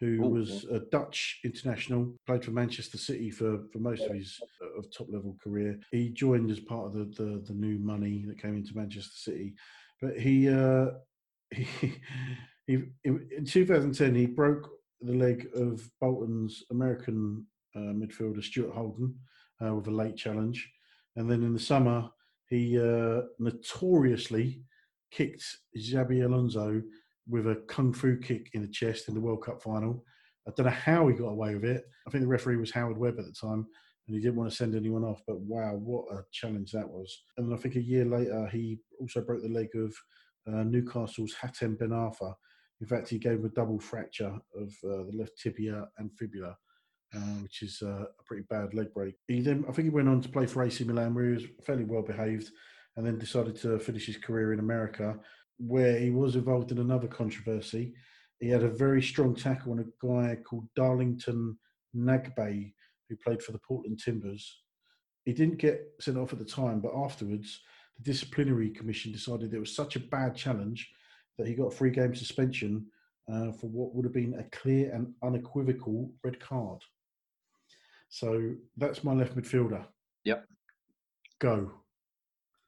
[0.00, 4.38] who Ooh, was a Dutch international, played for Manchester City for, for most of his
[4.62, 5.78] uh, of top level career.
[5.90, 9.54] He joined as part of the, the, the new money that came into Manchester City,
[10.00, 10.86] but he, uh,
[11.50, 11.94] he,
[12.66, 14.70] he in 2010 he broke
[15.00, 19.14] the leg of Bolton's American uh, midfielder Stuart Holden
[19.64, 20.68] uh, with a late challenge,
[21.16, 22.10] and then in the summer
[22.48, 24.62] he uh, notoriously
[25.10, 25.44] kicked
[25.76, 26.82] Xabi Alonso
[27.28, 30.04] with a kung fu kick in the chest in the World Cup final.
[30.46, 31.84] I don't know how he got away with it.
[32.06, 33.66] I think the referee was Howard Webb at the time,
[34.06, 35.22] and he didn't want to send anyone off.
[35.26, 37.22] But wow, what a challenge that was!
[37.36, 39.94] And I think a year later, he also broke the leg of
[40.50, 42.32] uh, Newcastle's Hatem Ben Arfa.
[42.80, 46.56] In fact, he gave him a double fracture of uh, the left tibia and fibula,
[47.14, 49.14] uh, which is uh, a pretty bad leg break.
[49.26, 51.44] He then, I think, he went on to play for AC Milan, where he was
[51.64, 52.50] fairly well behaved,
[52.96, 55.18] and then decided to finish his career in America,
[55.58, 57.94] where he was involved in another controversy.
[58.40, 61.58] He had a very strong tackle on a guy called Darlington
[61.96, 62.72] Nagbe,
[63.08, 64.62] who played for the Portland Timbers.
[65.24, 67.60] He didn't get sent off at the time, but afterwards,
[67.96, 70.90] the disciplinary commission decided it was such a bad challenge
[71.36, 72.86] that he got a three game suspension
[73.32, 76.80] uh, for what would have been a clear and unequivocal red card.
[78.08, 79.84] So that's my left midfielder.
[80.24, 80.46] Yep.
[81.40, 81.70] Go.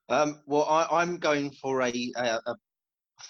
[0.08, 2.54] Um, well, I, I'm going for a, a, a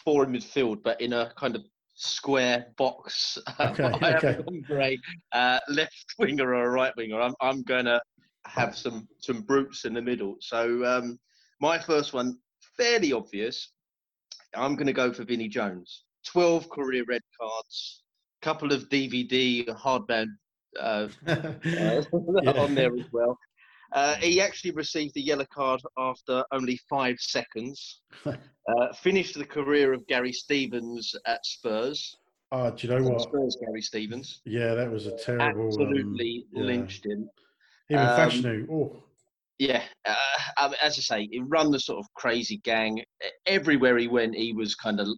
[0.05, 1.63] four in midfield, but in a kind of
[1.95, 3.39] square box.
[3.61, 4.43] Okay, I have okay.
[4.43, 4.99] gone for a
[5.33, 7.21] uh, left winger or a right winger.
[7.21, 8.01] I'm, I'm going to
[8.47, 10.37] have some some brutes in the middle.
[10.41, 11.19] So um,
[11.61, 12.39] my first one,
[12.77, 13.73] fairly obvious.
[14.55, 16.05] I'm going to go for Vinnie Jones.
[16.27, 18.03] 12 career red cards,
[18.43, 20.29] a couple of DVD hardbound
[20.79, 23.39] uh, uh, on there as well.
[23.93, 28.01] Uh, he actually received a yellow card after only five seconds.
[28.69, 32.19] Uh, finished the career of Gary Stevens at Spurs.
[32.53, 33.23] Oh, do you know what?
[33.23, 34.43] Spurs, Gary Stevens.
[34.45, 35.67] Yeah, that was a terrible.
[35.67, 36.67] Absolutely um, yeah.
[36.67, 37.29] lynched him.
[37.91, 38.69] Even Um.
[38.71, 39.03] Oh,
[39.59, 40.15] Yeah, uh,
[40.57, 43.03] I mean, as I say, he run the sort of crazy gang.
[43.47, 45.09] Everywhere he went, he was kind of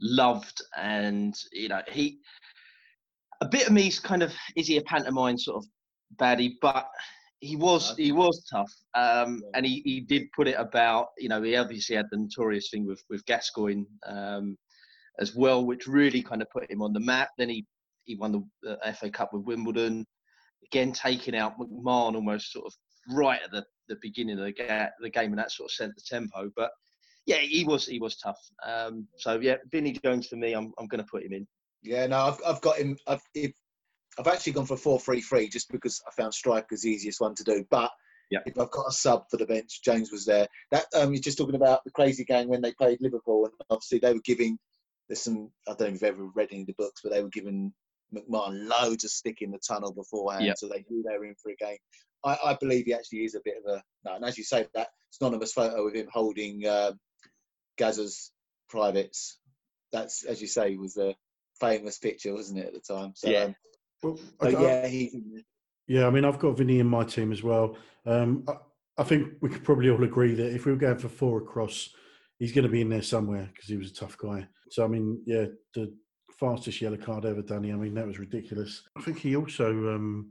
[0.00, 2.18] loved, and you know, he
[3.42, 5.66] a bit of me's kind of is he a pantomime sort of
[6.16, 6.88] baddie, but
[7.40, 11.08] he was he was tough, um, and he, he did put it about.
[11.18, 14.56] You know, he obviously had the notorious thing with with Gascoigne um,
[15.18, 17.30] as well, which really kind of put him on the map.
[17.36, 17.66] Then he
[18.04, 20.06] he won the uh, FA Cup with Wimbledon,
[20.64, 22.74] again taking out McMahon almost sort of
[23.10, 25.90] right at the, the beginning of the, ga- the game, and that sort of set
[25.96, 26.48] the tempo.
[26.54, 26.70] But
[27.26, 28.38] yeah, he was he was tough.
[28.64, 31.46] Um, so yeah, Vinnie Jones for me, I'm I'm going to put him in.
[31.82, 32.96] Yeah, no, I've, I've got him.
[33.06, 33.52] I've, if,
[34.18, 37.20] I've actually gone for a 4 3 3 just because I found strikers the easiest
[37.20, 37.64] one to do.
[37.70, 37.90] But
[38.30, 38.40] Yeah.
[38.46, 40.46] if I've got a sub for the bench, Jones was there.
[40.70, 43.46] That um, He's just talking about the crazy gang when they played Liverpool.
[43.46, 44.58] And obviously, they were giving,
[45.08, 47.22] there's some, I don't know if you've ever read any of the books, but they
[47.22, 47.72] were giving
[48.14, 50.44] McMahon loads of stick in the tunnel beforehand.
[50.44, 50.54] Yeah.
[50.56, 51.78] So they knew they were in for a game.
[52.24, 54.66] I, I believe he actually is a bit of a, no, and as you say,
[54.74, 54.88] that
[55.20, 56.92] anonymous photo of him holding uh,
[57.78, 58.30] Gazza's
[58.68, 59.38] privates,
[59.92, 61.14] that's, as you say, was a
[61.62, 63.12] famous picture, wasn't it, at the time?
[63.14, 63.44] So, Yeah.
[63.44, 63.54] um,
[64.02, 65.42] well, so I- I- yeah, he's in there.
[65.86, 67.76] Yeah, I mean, I've got Vinny in my team as well.
[68.06, 68.54] Um, I,
[68.98, 71.94] I think we could probably all agree that if we were going for four across,
[72.38, 74.46] he's going to be in there somewhere because he was a tough guy.
[74.70, 75.94] So, I mean, yeah, the
[76.38, 77.72] fastest yellow card ever, Danny.
[77.72, 78.82] I mean, that was ridiculous.
[78.96, 80.30] I think he also um,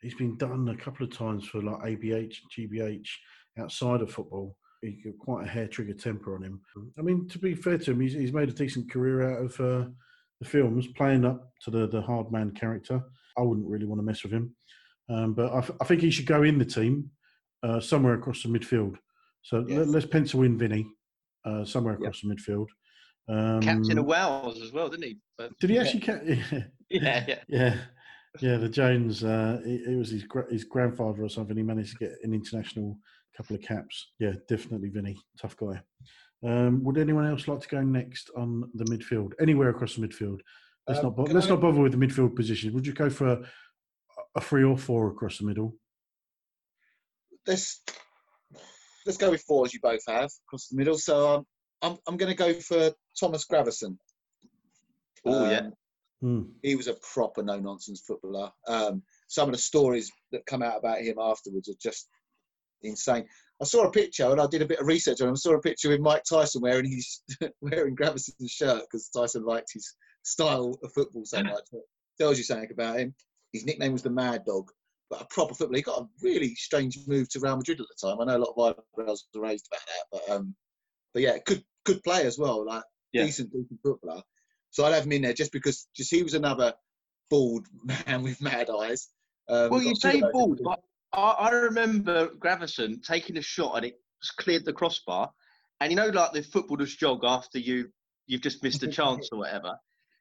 [0.00, 3.08] he's been done a couple of times for like ABH, GBH
[3.58, 4.56] outside of football.
[4.82, 6.60] He got quite a hair trigger temper on him.
[6.98, 9.60] I mean, to be fair to him, he's, he's made a decent career out of
[9.60, 9.88] uh,
[10.40, 13.00] the films, playing up to the the hard man character.
[13.38, 14.54] I wouldn't really want to mess with him.
[15.08, 17.10] Um, but I, think he should go in the team
[17.62, 18.96] uh, somewhere across the midfield.
[19.42, 19.86] So Yes.
[19.88, 20.86] let, us pencil in Vinny
[21.44, 22.08] uh, somewhere Yeah.
[22.08, 22.68] across the midfield.
[23.28, 25.18] Um, Captain of Wales as well, didn't he?
[25.36, 25.82] But, Did he Yeah.
[25.82, 26.00] actually?
[26.00, 26.20] Ca-
[26.90, 27.38] yeah, yeah.
[27.48, 27.76] yeah,
[28.40, 28.56] yeah.
[28.56, 29.24] The Jones.
[29.24, 31.56] Uh, it, it was his gra- his grandfather or something.
[31.56, 32.96] He managed to get an international
[33.36, 34.12] couple of caps.
[34.18, 35.16] Yeah, definitely Vinny.
[35.40, 35.80] Tough guy.
[36.42, 39.32] Um, would anyone else like to go next on the midfield?
[39.40, 40.40] Anywhere across the midfield.
[40.88, 42.72] Let's Um, not bo- let's I- not bother with the midfield position.
[42.74, 43.50] Would you go for a,
[44.34, 45.76] a three or four across the middle?
[47.46, 47.80] let's
[49.06, 50.96] let's go with four as you both have across the middle.
[50.98, 51.46] So um,
[51.82, 53.96] I'm I'm going to go for Thomas Gravesen.
[55.24, 55.68] Oh, yeah.
[56.22, 56.42] Hmm.
[56.62, 58.52] he was a proper no nonsense footballer.
[58.66, 62.08] Um, some of the stories that come out about him afterwards are just
[62.82, 63.26] insane.
[63.60, 65.34] I saw a picture and I did a bit of research on him.
[65.34, 67.22] I saw a picture with Mike Tyson wearing his
[67.60, 71.64] wearing Gravesen's shirt because Tyson liked his style of football so much.
[71.72, 71.82] It
[72.20, 73.14] tells you something about him.
[73.52, 74.70] His nickname was the Mad Dog,
[75.10, 75.76] but a proper footballer.
[75.76, 78.20] He got a really strange move to Real Madrid at the time.
[78.20, 80.54] I know a lot of eyebrows were raised about that, but um,
[81.12, 82.64] but yeah, good good play as well.
[82.64, 83.24] Like Yeah.
[83.24, 84.22] decent, decent footballer.
[84.70, 86.72] So I'd have him in there just because just he was another
[87.28, 87.66] bald
[88.06, 89.08] man with mad eyes.
[89.48, 90.80] Um, Well, you say bald, but
[91.12, 94.00] I, I remember Gravesen taking a shot and it
[94.36, 95.30] cleared the crossbar.
[95.80, 97.88] And you know, like the footballers jog after you
[98.26, 99.74] you've just missed a chance or whatever.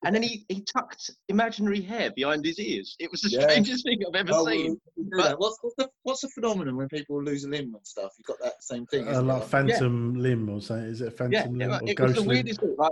[0.06, 2.96] And then he, he tucked imaginary hair behind his ears.
[3.00, 3.42] It was the Yeah.
[3.42, 4.80] strangest thing I've ever Oh, seen.
[4.96, 7.86] we do But- What's, what's, the, what's the phenomenon when people lose a limb and
[7.86, 8.14] stuff?
[8.18, 9.08] You've got that same thing.
[9.10, 9.50] Uh, isn't like it?
[9.50, 10.86] phantom limb or something?
[10.86, 12.28] Is it a phantom Yeah, limb it, or it was ghost the limb?
[12.30, 12.76] weirdest thing.
[12.78, 12.92] Like,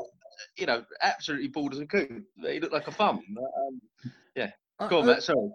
[0.57, 2.25] you know, absolutely bald as a coon.
[2.41, 3.21] He looked like a bum.
[3.33, 3.43] But,
[4.43, 5.23] um, I- go on, Matt.
[5.23, 5.49] Sorry.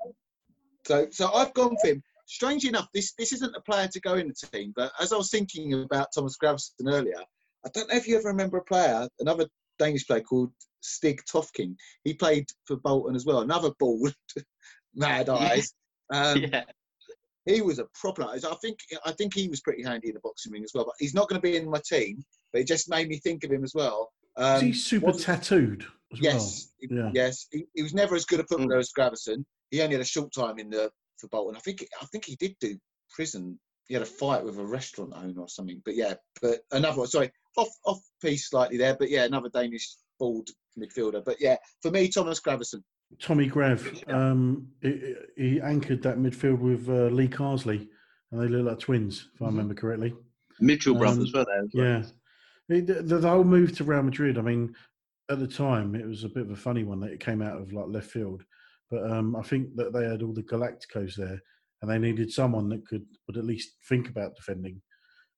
[0.86, 2.02] So, so I've gone for him.
[2.26, 5.16] Strange enough, this this isn't a player to go in the team, but as I
[5.16, 7.20] was thinking about Thomas Gravesen earlier,
[7.66, 9.46] I don't know if you ever remember a player, another
[9.78, 11.74] Danish player called Stig Tofting.
[12.04, 13.40] He played for Bolton as well.
[13.40, 14.14] Another bald,
[14.94, 15.72] mad eyes.
[16.12, 16.64] Um, yeah.
[17.44, 18.22] He was a proper.
[18.22, 20.84] I think I think he was pretty handy in the boxing ring as well.
[20.84, 22.22] But he's not going to be in my team.
[22.52, 24.12] But it just made me think of him as well.
[24.36, 26.98] Um, Is he super wasn't- tattooed as Yes, well?
[26.98, 27.10] Yeah.
[27.12, 27.46] yes.
[27.50, 28.80] He, he was never as good a footballer Mm.
[28.80, 29.44] as Gravesen.
[29.70, 30.90] He only had a short time in the
[31.22, 31.56] for Bolton.
[31.56, 32.76] I think I think he did do
[33.10, 33.58] prison.
[33.88, 35.80] He had a fight with a restaurant owner or something.
[35.84, 37.06] But yeah, but another one.
[37.08, 38.96] Sorry, off off piece slightly there.
[38.98, 41.24] But yeah, another Danish bald midfielder.
[41.24, 42.82] But yeah, for me, Thomas Gravesen.
[43.20, 47.86] Tommy Grav, um, he, he anchored that midfield with uh, Lee Carsley,
[48.30, 49.48] and they look like twins, if I Mhm.
[49.48, 50.14] remember correctly.
[50.60, 51.62] Mitchell Um, brothers were there.
[51.62, 51.86] as well.
[51.86, 51.98] Yeah.
[52.76, 54.74] It- The, the, the whole move to Real Madrid, I mean,
[55.28, 57.60] at the time, it was a bit of a funny one that it came out
[57.60, 58.44] of like left field.
[58.92, 61.40] But um, I think that they had all the Galacticos there,
[61.80, 64.82] and they needed someone that could would at least think about defending.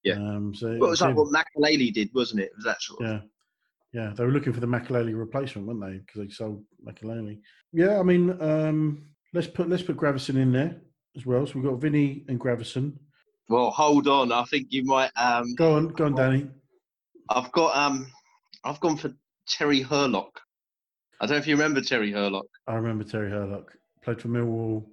[0.03, 0.15] Yeah.
[0.15, 2.47] Um, so Well, it was like what Makelele did, wasn't it?
[2.47, 3.07] It was that sort of.
[3.09, 3.21] Yeah,
[4.03, 5.99] Yeah, they were looking for the Makelele replacement, weren't they?
[5.99, 7.39] Because they sold Makelele.
[7.73, 10.83] Yeah, I mean, um, let's put let's put Gravesen in there
[11.17, 11.47] as well.
[11.47, 12.95] So we've got Vinny and Gravesen.
[13.49, 14.33] Well, hold on.
[14.33, 15.13] I think you might.
[15.15, 16.49] Um, Go on, go on, Danny.
[17.31, 17.77] I've got.
[17.77, 18.11] Um,
[18.65, 19.13] I've gone for
[19.49, 20.41] Terry Hurlock.
[21.25, 22.45] I don't know if you remember Terry Hurlock.
[22.67, 24.85] I remember Terry Hurlock played for Millwall,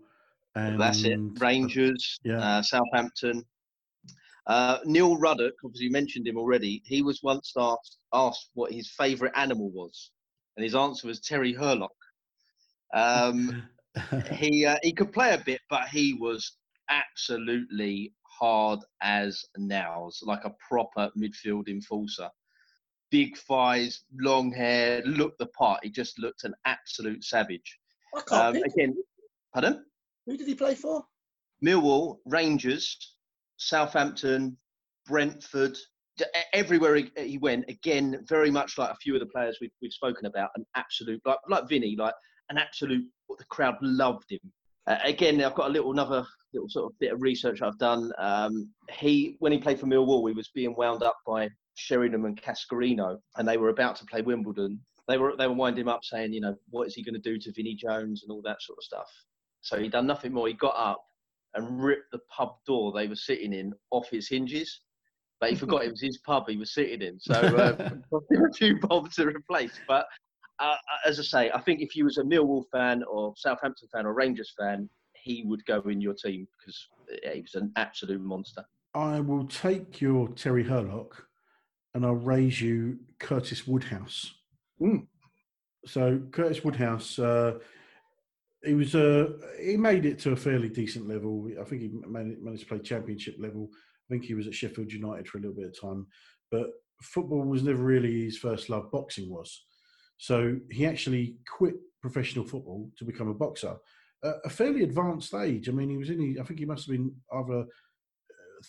[0.56, 1.20] and That's it.
[1.42, 2.40] Rangers, Yeah.
[2.40, 3.44] uh, Southampton.
[4.48, 6.82] Uh, Neil Ruddock, obviously you mentioned him already.
[6.86, 10.12] He was once asked, asked what his favourite animal was,
[10.56, 11.92] and his answer was Terry Hurlock.
[12.94, 13.64] Um,
[14.32, 20.46] he uh, he could play a bit, but he was absolutely hard as nails, like
[20.46, 22.30] a proper midfield enforcer.
[23.12, 25.82] Big thighs, long hair, looked the part.
[25.84, 27.78] He just looked an absolute savage.
[28.16, 28.96] I can't Um, again,
[29.54, 29.86] pardon?
[30.26, 31.04] Who did he play for?
[31.64, 33.16] Millwall, Rangers,
[33.58, 34.58] Southampton,
[35.06, 35.78] Brentford,
[36.54, 37.66] everywhere he, he went.
[37.70, 41.22] Again, very much like a few of the players we've, we've spoken about, an absolute
[41.26, 42.14] like like Vinny, like
[42.50, 43.06] an absolute.
[43.38, 44.40] The crowd loved him.
[44.88, 48.12] Uh, again, I've got a little another little sort of bit of research I've done.
[48.18, 52.42] Um, he when he played for Millwall, he was being wound up by Sheringham and
[52.42, 54.80] Cascarino, and they were about to play Wimbledon.
[55.08, 57.20] They were they were winding him up, saying, you know, what is he going to
[57.20, 59.10] do to Vinnie Jones and all that sort of stuff.
[59.62, 60.48] So he done nothing more.
[60.48, 61.04] He got up
[61.54, 64.82] and ripped the pub door they were sitting in off his hinges.
[65.40, 67.20] But he forgot it was his pub he was sitting in.
[67.20, 67.76] So uh,
[68.12, 69.80] cost a few bob to replace.
[69.88, 70.06] But
[70.60, 74.06] uh, as I say, I think if you was a Millwall fan or Southampton fan
[74.06, 76.88] or Rangers fan, he would go in your team because
[77.34, 78.64] he was an absolute monster.
[78.94, 81.28] I will take your Terry Hurlock,
[81.94, 84.34] and I'll raise you Curtis Woodhouse.
[84.82, 85.08] Mm.
[85.86, 87.60] So Curtis Woodhouse, uh,
[88.64, 89.30] he was uh,
[89.62, 91.50] he made it to a fairly decent level.
[91.60, 93.70] I think he managed to play Championship level.
[93.74, 96.06] I think he was at Sheffield United for a little bit of time,
[96.52, 96.68] but
[97.02, 98.92] football was never really his first love.
[98.92, 99.66] Boxing was,
[100.18, 103.76] so he actually quit professional football to become a boxer.
[104.24, 105.68] at a fairly advanced age.
[105.68, 106.38] I mean, he was in.
[106.40, 107.66] I think he must have been either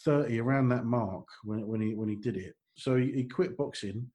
[0.04, 2.54] thirty around that mark when when he when he did it.
[2.74, 4.10] So he, quit boxing.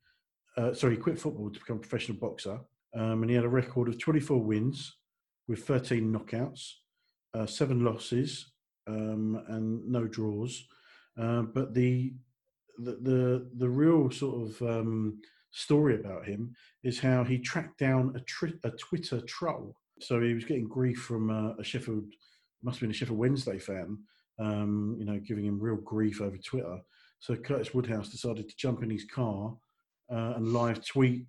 [0.57, 2.59] Uh, sorry, he quit football to become a professional boxer,
[2.95, 4.97] um, and he had a record of twenty four wins
[5.47, 6.71] with thirteen knockouts,
[7.33, 8.53] uh, seven losses,
[8.87, 10.67] um, and no draws.
[11.19, 12.13] Uh, but the,
[12.79, 15.19] the the the real sort of um,
[15.51, 19.75] story about him is how he tracked down a, tri- a Twitter troll.
[19.99, 22.05] So he was getting grief from uh, a Sheffield,
[22.61, 23.97] must have been a Sheffield Wednesday fan,
[24.39, 26.79] um, you know, giving him real grief over Twitter.
[27.19, 29.55] So Curtis Woodhouse decided to jump in his car
[30.11, 31.25] uh, and live tweet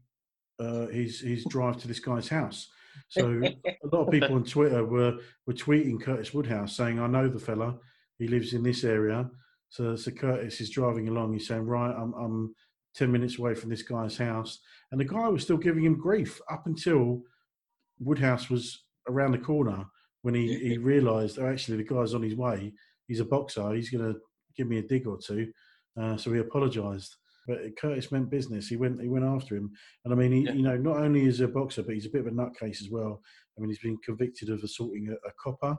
[0.60, 2.68] uh, his his drive to this guy's house.
[3.08, 7.28] So a lot of people on Twitter were were tweeting Curtis Woodhouse saying, "I know
[7.28, 7.76] the fella.
[8.18, 9.30] He lives in this area."
[9.70, 11.32] So, so Curtis is driving along.
[11.32, 12.54] He's saying, "Right, I'm I'm
[12.94, 14.58] ten minutes away from this guy's house,"
[14.90, 17.22] and the guy was still giving him grief up until
[18.00, 19.86] Woodhouse was around the corner
[20.22, 22.72] when he, he realised, oh, actually, the guy's on his way.
[23.06, 23.72] He's a boxer.
[23.72, 24.20] He's going to
[24.56, 25.52] give me a dig or two.
[26.00, 27.16] Uh, so he apologised.
[27.46, 28.68] But Curtis meant business.
[28.68, 29.70] He went he went after him.
[30.04, 30.52] And I mean, he, Yeah.
[30.52, 32.82] you know, not only is he a boxer, but he's a bit of a nutcase
[32.82, 33.22] as well.
[33.56, 35.76] I mean, he's been convicted of assaulting a, a copper,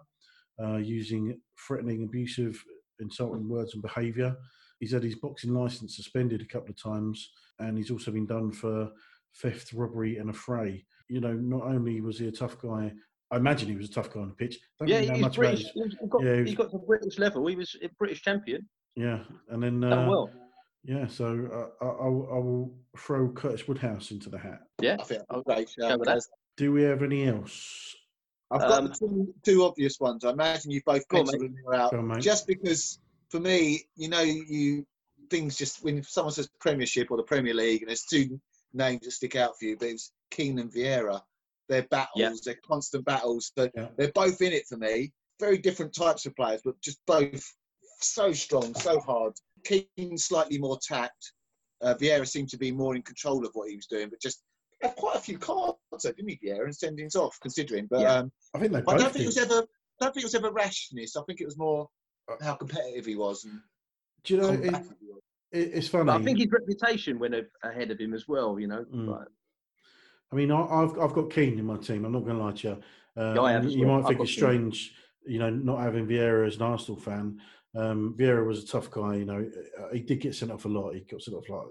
[0.61, 2.61] uh, using threatening, abusive,
[2.99, 4.35] insulting words and behaviour.
[4.79, 8.51] He's had his boxing licence suspended a couple of times, and he's also been done
[8.51, 8.89] for
[9.41, 10.83] theft, robbery, and affray.
[11.07, 12.91] You know, not only was he a tough guy,
[13.31, 14.57] I imagine he was a tough guy on the pitch.
[14.79, 15.65] Don't Yeah, really he's much British.
[15.73, 17.45] He's got, yeah, he he's was- got to British level.
[17.45, 18.67] He was a British champion.
[18.95, 20.29] Yeah, and then Done uh, well.
[20.83, 24.61] yeah, so uh, I, I, will- I will throw Curtis Woodhouse into the hat.
[24.81, 24.97] Yeah.
[24.99, 26.15] I think I'll great go shout, with that.
[26.15, 26.27] Gaz.
[26.57, 27.95] Do we have any else?
[28.51, 30.25] I've got Um, the two, two obvious ones.
[30.25, 31.91] I imagine you both Go on, them out.
[31.91, 32.21] Go on, mate.
[32.21, 32.99] Just because,
[33.29, 34.85] for me, you know, you
[35.29, 38.41] things just when someone says Premiership or the Premier League, and there's two
[38.73, 41.21] names that stick out for you, but it's Keane and Vieira.
[41.69, 42.09] They're battles.
[42.15, 42.31] Yeah.
[42.43, 43.51] They're constant battles.
[43.55, 43.89] But Yeah.
[43.95, 45.11] they're both in it for me.
[45.39, 47.45] Very different types of players, but just both
[48.01, 49.33] so strong, so hard.
[49.65, 51.33] Keane slightly more tact.
[51.81, 54.43] Uh, Vieira seemed to be more in control of what he was doing, but just
[54.81, 57.87] had quite a few cards, though, didn't he, Vieira, and sendings off, considering.
[57.89, 58.13] But Yeah.
[58.15, 59.59] um, I think they I don't think it was ever.
[60.01, 61.15] I don't think it was ever rashness.
[61.17, 61.87] I think it was more
[62.41, 63.59] how competitive he was and
[64.23, 65.21] Do you know, it, combative he was.
[65.51, 66.05] it, it's funny.
[66.05, 68.59] But I think his reputation went ahead of him as well.
[68.59, 69.07] You know, Mm.
[69.07, 69.27] Like,
[70.31, 72.05] I mean, I, I've I've got Keane in my team.
[72.05, 72.73] I'm not going to lie to you.
[73.21, 73.97] Uh, Yeah, I have and as you well.
[74.01, 74.43] might think got it's Keane.
[74.43, 74.93] strange,
[75.25, 77.41] you know, not having Vieira as an Arsenal fan.
[77.75, 79.15] Um, Vieira was a tough guy.
[79.17, 79.49] You know,
[79.79, 80.93] Uh, he did get sent off a lot.
[80.95, 81.67] He got sent off like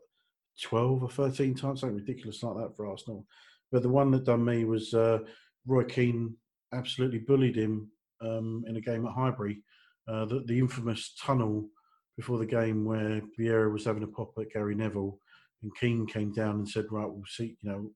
[0.62, 3.26] twelve or thirteen times, something ridiculous like that for Arsenal.
[3.72, 5.18] But the one that done me was uh,
[5.66, 6.36] Roy Keane.
[6.72, 7.90] Absolutely bullied him
[8.20, 9.62] um, in a game at Highbury.
[10.06, 11.68] Uh, the, the infamous tunnel
[12.16, 15.18] before the game where Vieira was having a pop at Gary Neville.
[15.62, 17.56] and Keane came down and said, "Right, we'll see.
[17.62, 17.90] You know,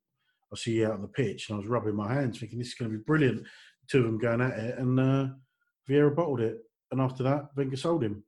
[0.51, 2.69] I'll see you out on the pitch." And I was rubbing my hands, thinking this
[2.69, 3.47] is going to be brilliant.
[3.89, 5.27] Two of them going at it, and uh,
[5.89, 6.59] Vieira bottled it.
[6.93, 8.23] And after that, Wenger sold him.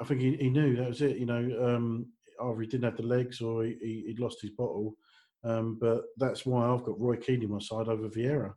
[0.00, 1.18] I think he, he knew that was it.
[1.18, 2.06] You know, um,
[2.42, 4.96] either he didn't have the legs or he, he, would lost his bottle.
[5.44, 8.54] Um, but that's why I've got Roy Keane on my side over Vieira.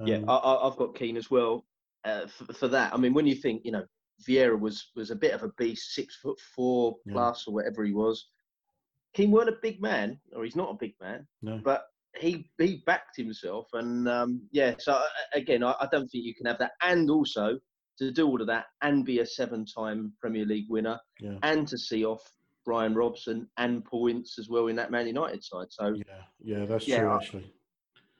[0.00, 1.64] Um, yeah, I, have got Keane as well
[2.04, 2.92] uh, for, for, that.
[2.92, 3.84] I mean, when you think, you know,
[4.28, 7.50] Vieira was was a bit of a beast, six foot four plus yeah.
[7.50, 8.28] or whatever he was.
[9.14, 11.60] Keane weren't a big man, or he's not a big man, no.
[11.64, 11.84] but
[12.18, 14.74] he he backed himself, and um, yeah.
[14.78, 15.04] So uh,
[15.34, 17.58] again, I, I don't think you can have that, and also
[17.98, 21.38] to do all of that and be a seven-time Premier League winner, yeah.
[21.42, 22.22] and to see off
[22.64, 25.68] Brian Robson and Paul Ince as well in that Man United side.
[25.70, 26.04] So yeah,
[26.42, 27.52] yeah, that's yeah, true I, actually.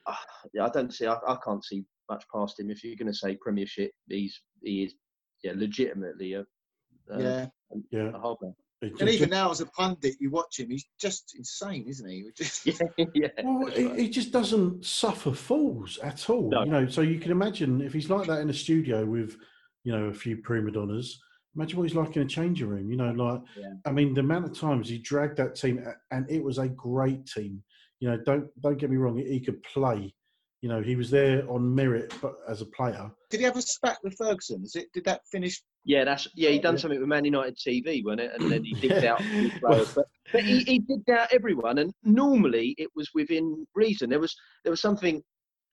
[0.07, 0.14] Uh,
[0.55, 1.07] yeah, I don't see.
[1.07, 2.70] I, I can't see much past him.
[2.70, 4.95] If you're going to say Premiership, he's he is
[5.43, 8.55] yeah legitimately a, uh, yeah a, yeah a hard man.
[8.83, 12.31] And even now, as a pundit, you watch him; he's just insane, isn't he?
[12.37, 12.66] Just...
[12.99, 13.29] yeah, yeah.
[13.43, 16.51] Well, he, he, just doesn't suffer fools at all.
[16.51, 16.64] No.
[16.64, 19.39] You know, so you can imagine if he's like that in a studio with,
[19.87, 21.22] you know, a few prima donnas.
[21.55, 22.91] Imagine what he's like in a changing room.
[22.91, 23.74] You know, like yeah.
[23.87, 27.24] I mean, the amount of times he dragged that team, and it was a great
[27.24, 27.62] team.
[28.01, 30.12] You know, don't don't get me wrong; he could play.
[30.61, 33.09] You know, he was there on merit, but as a player.
[33.30, 34.64] Did he have a spat with Ferguson?
[34.64, 34.89] Is it?
[34.93, 35.62] Did that finish?
[35.84, 36.51] Yeah, that's yeah.
[36.51, 36.80] He done yeah.
[36.80, 38.32] something with Man United TV, wasn't it?
[38.41, 39.22] And then he digged out
[39.62, 44.11] well, but, but he, he digged out everyone, and normally it was within reason.
[44.11, 44.34] There was
[44.64, 45.22] there was something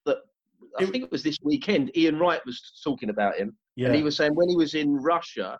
[0.06, 0.18] that
[0.78, 1.96] I think it was this weekend.
[1.96, 3.86] Ian Wright was talking about him, yeah.
[3.86, 5.58] and he was saying when he was in Russia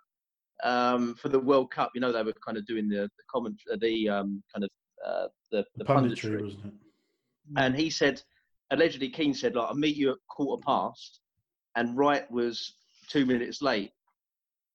[0.62, 3.60] um, for the World Cup, you know, they were kind of doing the the comment,
[3.80, 4.70] the um, kind of
[5.04, 6.72] uh, the, the, the punditry, punditry, wasn't it?
[7.56, 8.22] And he said
[8.70, 11.20] allegedly Keane said like I'll meet you at quarter past,
[11.76, 12.74] and Wright was
[13.08, 13.92] two minutes late,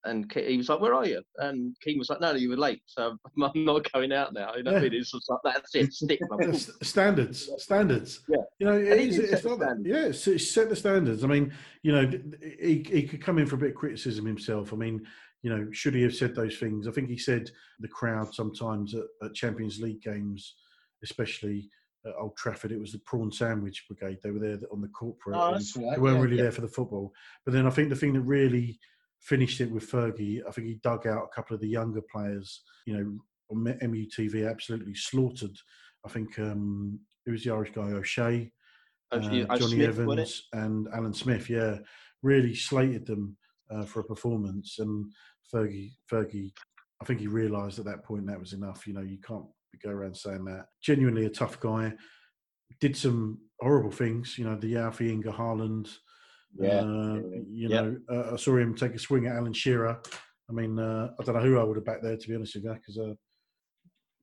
[0.04, 2.82] and he was like, "Where are you?" And Keane was like, "No, you were late,
[2.86, 4.88] so I'm not going out now." You know, yeah.
[4.92, 6.20] it's just like that's it, stick.
[6.82, 8.20] standards, standards.
[8.28, 9.76] Yeah, you know, it is, it's not that.
[9.84, 11.24] Yeah, it's, it's set the standards.
[11.24, 12.10] I mean, you know,
[12.60, 14.72] he he could come in for a bit of criticism himself.
[14.72, 15.06] I mean.
[15.42, 16.86] You know, should he have said those things?
[16.86, 20.56] I think he said the crowd sometimes at, at Champions League games,
[21.02, 21.70] especially
[22.06, 22.72] at Old Trafford.
[22.72, 24.18] It was the prawn sandwich brigade.
[24.22, 25.36] They were there on the corporate.
[25.36, 25.62] Oh, right.
[25.74, 26.42] They weren't yeah, really yeah.
[26.42, 27.12] there for the football.
[27.46, 28.78] But then I think the thing that really
[29.20, 32.62] finished it with Fergie, I think he dug out a couple of the younger players.
[32.86, 33.18] You know,
[33.50, 35.56] on MUTV, absolutely slaughtered.
[36.04, 38.50] I think um, it was the Irish guy O'Shea,
[39.12, 41.50] uh, Johnny Smith, Evans, and Alan Smith.
[41.50, 41.78] Yeah,
[42.22, 43.36] really slated them
[43.70, 44.78] uh, for a performance.
[44.78, 45.12] And
[45.52, 46.52] Fergie, Fergie,
[47.02, 48.86] I think he realised at that point that was enough.
[48.86, 49.46] You know, you can't
[49.82, 50.66] go around saying that.
[50.82, 51.92] Genuinely a tough guy.
[52.80, 55.90] Did some horrible things, you know, the Alf-Inge Haaland.
[56.58, 56.80] Yeah.
[56.80, 60.00] Uh, you know, uh, I saw him take a swing at Alan Shearer.
[60.48, 62.56] I mean, uh, I don't know who I would have backed there, to be honest
[62.56, 63.14] with you, because uh,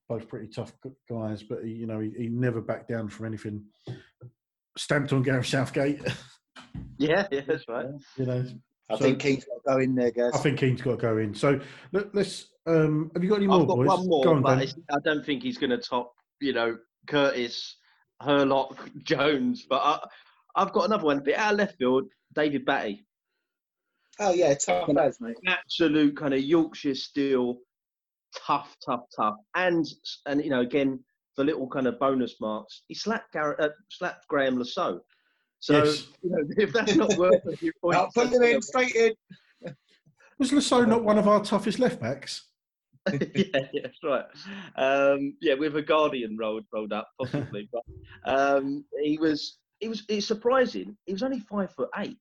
[0.09, 0.73] both pretty tough
[1.09, 3.63] guys, but, he, you know, he, he never backed down from anything.
[4.77, 6.01] Stamped on Gareth Southgate.
[6.97, 7.85] Yeah, yeah, that's right.
[8.17, 8.45] You know,
[8.89, 10.31] I so, think Keane's got to go in there, guys.
[10.33, 11.33] I think Keane's got to go in.
[11.35, 11.59] So
[11.91, 13.61] let, us um, have you got any more?
[13.61, 13.87] I've got boys?
[13.87, 16.13] one more, on, but I don't think he's going to top.
[16.39, 17.77] You know, Curtis,
[18.21, 19.65] Hurlock, Jones.
[19.69, 20.07] But I,
[20.57, 21.21] have got another one.
[21.23, 23.05] But out of left field, David Batty.
[24.19, 25.37] Oh yeah, tough lads, mate.
[25.45, 27.57] Absolute kind of Yorkshire steel,
[28.35, 29.35] tough, tough, tough.
[29.55, 29.85] And
[30.25, 30.99] and you know, again,
[31.35, 32.83] the little kind of bonus marks.
[32.87, 35.01] He slapped Garrett, uh, slapped Graeme Le Saux.
[35.59, 36.07] So yes.
[36.23, 39.13] you know, if that's not worth a few points, I'll put him in straight in.
[40.39, 42.49] Was Le Saux not one of our toughest left backs?
[43.11, 43.19] yeah,
[43.73, 44.25] yeah, that's right.
[44.75, 47.69] Um, yeah, with a Guardian rolled rolled up, possibly.
[47.71, 47.83] but
[48.25, 50.97] um, he was he was it's surprising.
[51.05, 52.17] He was only five foot eight.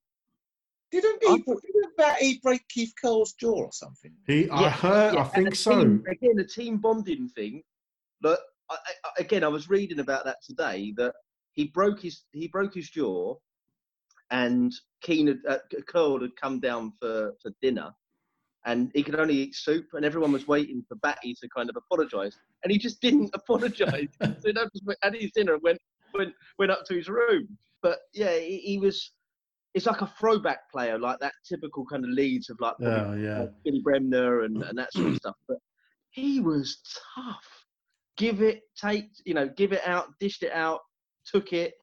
[0.91, 1.37] Didn't he?
[1.39, 4.13] Didn't that he break Keith Curle's jaw or something?
[4.27, 5.15] He, yeah, I heard.
[5.15, 5.83] Yeah, I think so.
[5.83, 7.63] Team, again, the team bonding thing.
[8.21, 8.41] But
[8.71, 10.93] I, I, again, I was reading about that today.
[10.97, 11.15] That
[11.53, 13.35] he broke his he broke his jaw,
[14.31, 17.91] and Keane had, uh, Curle had come down for for dinner,
[18.65, 21.77] and he could only eat soup, and everyone was waiting for Batty to kind of
[21.77, 24.09] apologise, and he just didn't apologise.
[24.23, 25.79] so he just had his dinner and went
[26.17, 27.49] went went up to his room.
[27.83, 29.13] But yeah, he, he was.
[29.75, 33.41] It's like a throwback player, like that typical kind of leads of like, oh, yeah.
[33.41, 35.37] like uh, Billy Bremner and, and that sort of stuff.
[35.47, 35.59] But
[36.13, 36.79] he was
[37.15, 37.45] tough.
[38.17, 40.81] Give it, take, you know, give it out, dished it out,
[41.31, 41.75] took it,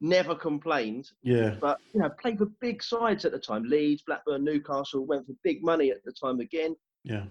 [0.00, 1.06] never complained.
[1.24, 1.56] Yeah.
[1.60, 3.64] But you know, played for big sides at the time.
[3.64, 6.76] Leeds, Blackburn, Newcastle went for big money at the time again.
[7.02, 7.24] Yeah.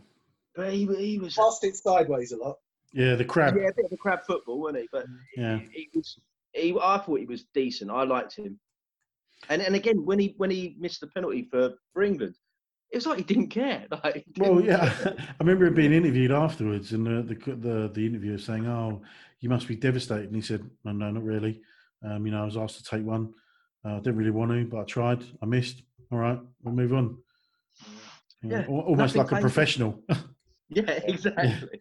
[0.53, 2.57] But he, he was passed it sideways a lot.
[2.91, 3.55] Yeah, the crab.
[3.55, 4.89] Yeah, a bit of a crab football, wasn't he?
[4.91, 5.05] But
[5.37, 6.19] yeah, he, he was.
[6.53, 7.91] He, I thought he was decent.
[7.91, 8.59] I liked him.
[9.49, 12.35] And and again, when he when he missed the penalty for for England,
[12.91, 13.85] it was like he didn't care.
[14.03, 15.15] Like, he Well, didn't yeah, care.
[15.39, 19.01] I remember him being interviewed afterwards, and the the the, the interviewer saying, "Oh,
[19.39, 21.61] you must be devastated," and he said, "No, no, not really.
[22.03, 23.33] Um, you know, I was asked to take one.
[23.85, 25.23] Uh, I didn't really want to, but I tried.
[25.41, 25.83] I missed.
[26.11, 27.17] All right, we'll move on."
[28.41, 30.03] You Yeah, al- almost like a professional.
[30.71, 31.79] Yeah, exactly.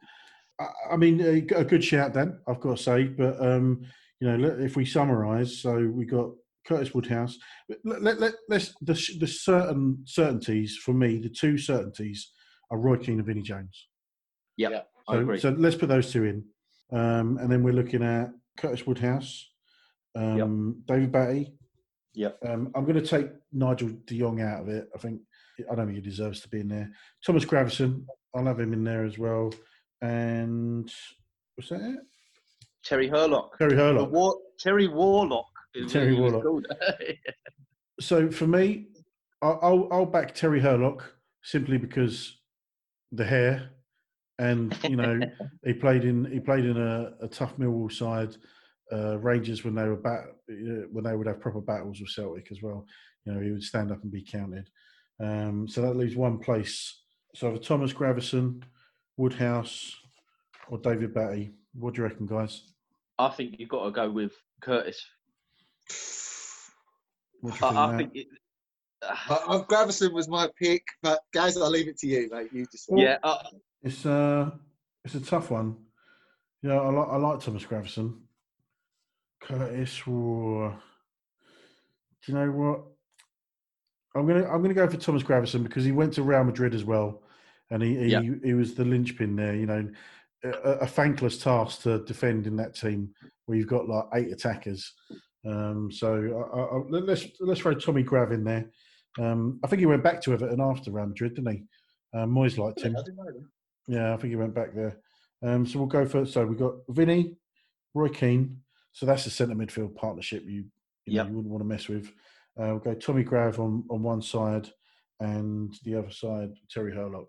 [0.59, 2.41] I- I mean, a good shout, Dan.
[2.49, 3.83] I've got to say, but um,
[4.21, 6.31] you know, let- if we summarise, so we got
[6.67, 7.39] Curtis Woodhouse.
[7.85, 11.19] Let, let, let, let's the, the certain certainties for me.
[11.19, 12.33] The two certainties
[12.71, 13.89] are Roy Keane and Vinnie Jones.
[14.57, 15.39] Yeah, I So, agree.
[15.41, 16.45] so let's put those two in,
[16.93, 19.49] um, and then we're looking at Curtis Woodhouse,
[20.17, 21.55] um, David Batty.
[22.15, 24.89] Yeah, Um, I'm going to take Nigel De Jong out of it.
[24.95, 25.21] I think
[25.71, 26.91] I don't think he deserves to be in there.
[27.25, 28.05] Thomas Gravesen,
[28.35, 29.53] I'll have him in there as well.
[30.03, 30.93] And
[31.57, 31.81] was that?
[31.81, 31.99] It?
[32.85, 33.59] Terry Hurlock.
[33.59, 34.11] Terry The Hurlock.
[34.11, 35.47] War- Terry Warlock.
[35.75, 36.65] is Terry what he was Warlock.
[38.01, 38.87] So for me,
[39.43, 42.39] I'll, I'll, back Terry Hurlock simply because
[43.11, 43.71] the hair,
[44.39, 45.19] and you know
[45.65, 48.37] he played in he played in a, a tough Millwall side,
[48.93, 52.53] uh, Rangers when they were bat uh, when they would have proper battles with Celtic
[52.53, 52.87] as well.
[53.25, 54.71] You know he would stand up and be counted.
[55.21, 57.03] Um, so that leaves one place.
[57.35, 58.63] So for Thomas Gravesen,
[59.17, 59.93] Woodhouse,
[60.69, 61.51] or David Batty.
[61.75, 62.63] What do you reckon, guys?
[63.19, 65.05] I think you've got to go with Curtis.
[67.41, 67.77] What do you think?
[67.77, 68.11] I, I think.
[68.15, 68.27] It,
[69.03, 72.49] I, I, Gravesen was my pick, but guys, I'll leave it to you, mate.
[72.53, 73.39] You just yeah, uh,
[73.83, 74.51] It's uh,
[75.05, 75.77] it's a tough one.
[76.63, 78.19] Yeah, I like I like Thomas Gravesen.
[79.41, 80.77] Curtis, or
[82.27, 82.85] do you know what?
[84.17, 86.85] I'm gonna I'm gonna go for Thomas Gravesen because he went to Real Madrid as
[86.85, 87.23] well,
[87.71, 88.23] and he he, Yeah.
[88.43, 89.55] he was the linchpin there.
[89.55, 89.89] You know,
[90.45, 93.11] a, a thankless task to defend in that team
[93.47, 94.93] where you've got like eight attackers.
[95.47, 98.71] Um, so I, I, I, let- let's let's throw Tommy Grav in there.
[99.19, 101.63] Um, I think he went back to Everton after Real Madrid, didn't he?
[102.15, 102.97] Uh, Moyes liked him.
[102.97, 103.47] I didn't know that.
[103.89, 104.99] Yeah, I think he went back there.
[105.43, 107.37] Um, so we'll go for so we've got Vinny,
[107.95, 108.61] Roy Keane.
[108.93, 110.65] So that's a centre midfield partnership you
[111.07, 112.09] you, know, you wouldn't want to mess with.
[112.61, 114.71] Uh, we'll go Tommy Grav on, on one side
[115.21, 117.27] and the other side Terry Hurlock.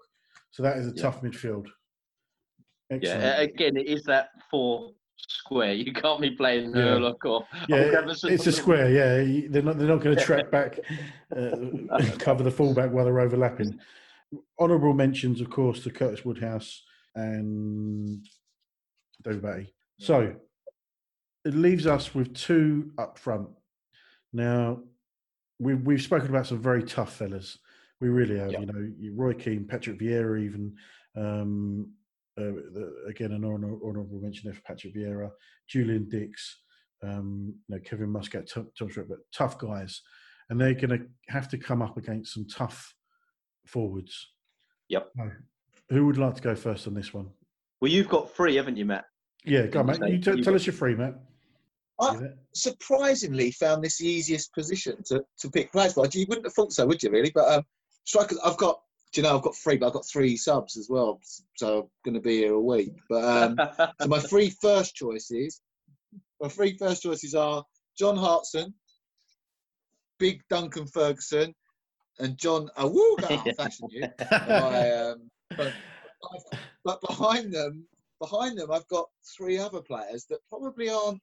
[0.52, 1.02] So that is a Yeah.
[1.04, 1.68] tough midfield.
[2.90, 3.22] Excellent.
[3.22, 3.42] yeah.
[3.42, 5.74] Again, it is that four square.
[5.74, 6.84] You can't be playing Yeah.
[6.84, 7.46] Hurlock or.
[7.68, 8.90] Yeah, it's a square.
[8.90, 9.78] Yeah, they're not.
[9.78, 10.80] They're not going to track back,
[11.36, 11.52] uh,
[12.20, 13.80] cover the fullback while they're overlapping.
[14.60, 16.84] Honourable mentions, of course, to Curtis Woodhouse
[17.16, 18.26] and
[19.24, 19.74] David Batty.
[20.00, 20.36] So
[21.46, 23.50] it leaves us with two up front.
[24.34, 24.80] Now
[25.60, 27.58] we've we've spoken about some very tough fellas.
[28.02, 28.52] We really have.
[28.52, 28.60] Yeah.
[28.62, 30.76] You know, Roy Keane, Patrick Vieira, even.
[31.18, 31.92] Um,
[32.38, 35.30] uh, the, again, an honor, honourable mention there for Patrick Vieira,
[35.68, 36.62] Julian Dicks,
[37.04, 40.02] um, you know, Kevin Muscat, Tom, Tom Stewart, but tough guys,
[40.50, 42.94] and they're going to have to come up against some tough
[43.66, 44.32] forwards.
[44.90, 45.10] Yep.
[45.18, 45.32] So,
[45.90, 47.30] who would like to go first on this one?
[47.82, 49.06] Well, you've got three, haven't you, Matt?
[49.46, 49.98] Yeah, go on, mate.
[50.00, 51.16] So You t- you tell got- us your free, Matt.
[52.02, 52.18] I-
[52.54, 56.08] surprisingly found this the easiest position to, to pick players for.
[56.12, 57.10] You wouldn't have thought so, would you?
[57.10, 57.32] Really?
[57.34, 57.64] But um,
[58.06, 58.80] strikers, I've got.
[59.12, 61.20] Do you know I've got three, but I've got three subs as well,
[61.58, 62.94] so I'm going to be here a week.
[63.10, 63.60] But um,
[64.00, 65.62] so my three first choices,
[66.40, 67.64] my three first choices are
[67.98, 68.74] John Hartson,
[70.20, 71.56] Big Duncan Ferguson,
[72.20, 73.56] and John Awuga.
[73.56, 74.08] Fashanu you.
[74.32, 75.74] I, um, but,
[76.86, 77.86] but behind them,
[78.20, 81.22] behind them, I've got three other players that probably aren't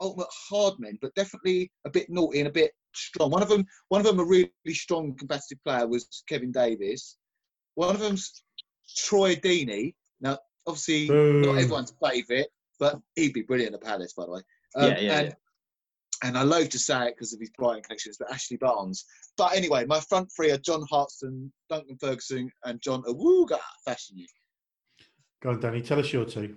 [0.00, 3.30] ultimate hard men, but definitely a bit naughty and a bit strong.
[3.30, 7.16] One of them, one of them, a really strong competitive player was Kevin Davies.
[7.74, 8.42] One of them's
[8.96, 9.94] Troy Deeney.
[10.20, 11.42] Now, obviously, Boo.
[11.42, 12.46] not everyone's favourite,
[12.78, 14.40] but he'd be brilliant at Palace, by the way.
[14.76, 15.34] Um, Yeah, yeah, and, yeah.
[16.28, 19.04] and I loathe to say it because of his Brighton connections, but Ashley Barnes.
[19.36, 23.58] But anyway, my front three are John Hartson, Duncan Ferguson, and John Awuga.
[23.84, 24.26] Fashion you.
[25.42, 25.82] Go on, Danny.
[25.82, 26.56] Tell us your two.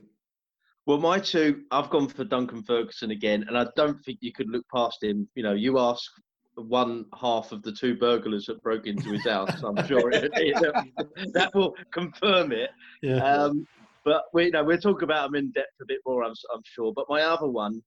[0.86, 4.50] Well, my two, I've gone for Duncan Ferguson again, and I don't think you could
[4.50, 5.28] look past him.
[5.36, 6.10] You know, you ask
[6.58, 9.64] one half of the two burglars that broke into his house.
[9.64, 12.70] I'm sure it, it- that will confirm it.
[13.02, 13.18] Yeah.
[13.24, 13.68] Um,
[14.04, 16.62] but we, you know, we'll talk about them in depth a bit more, I'm, I'm
[16.64, 16.94] sure.
[16.96, 17.82] But my other one,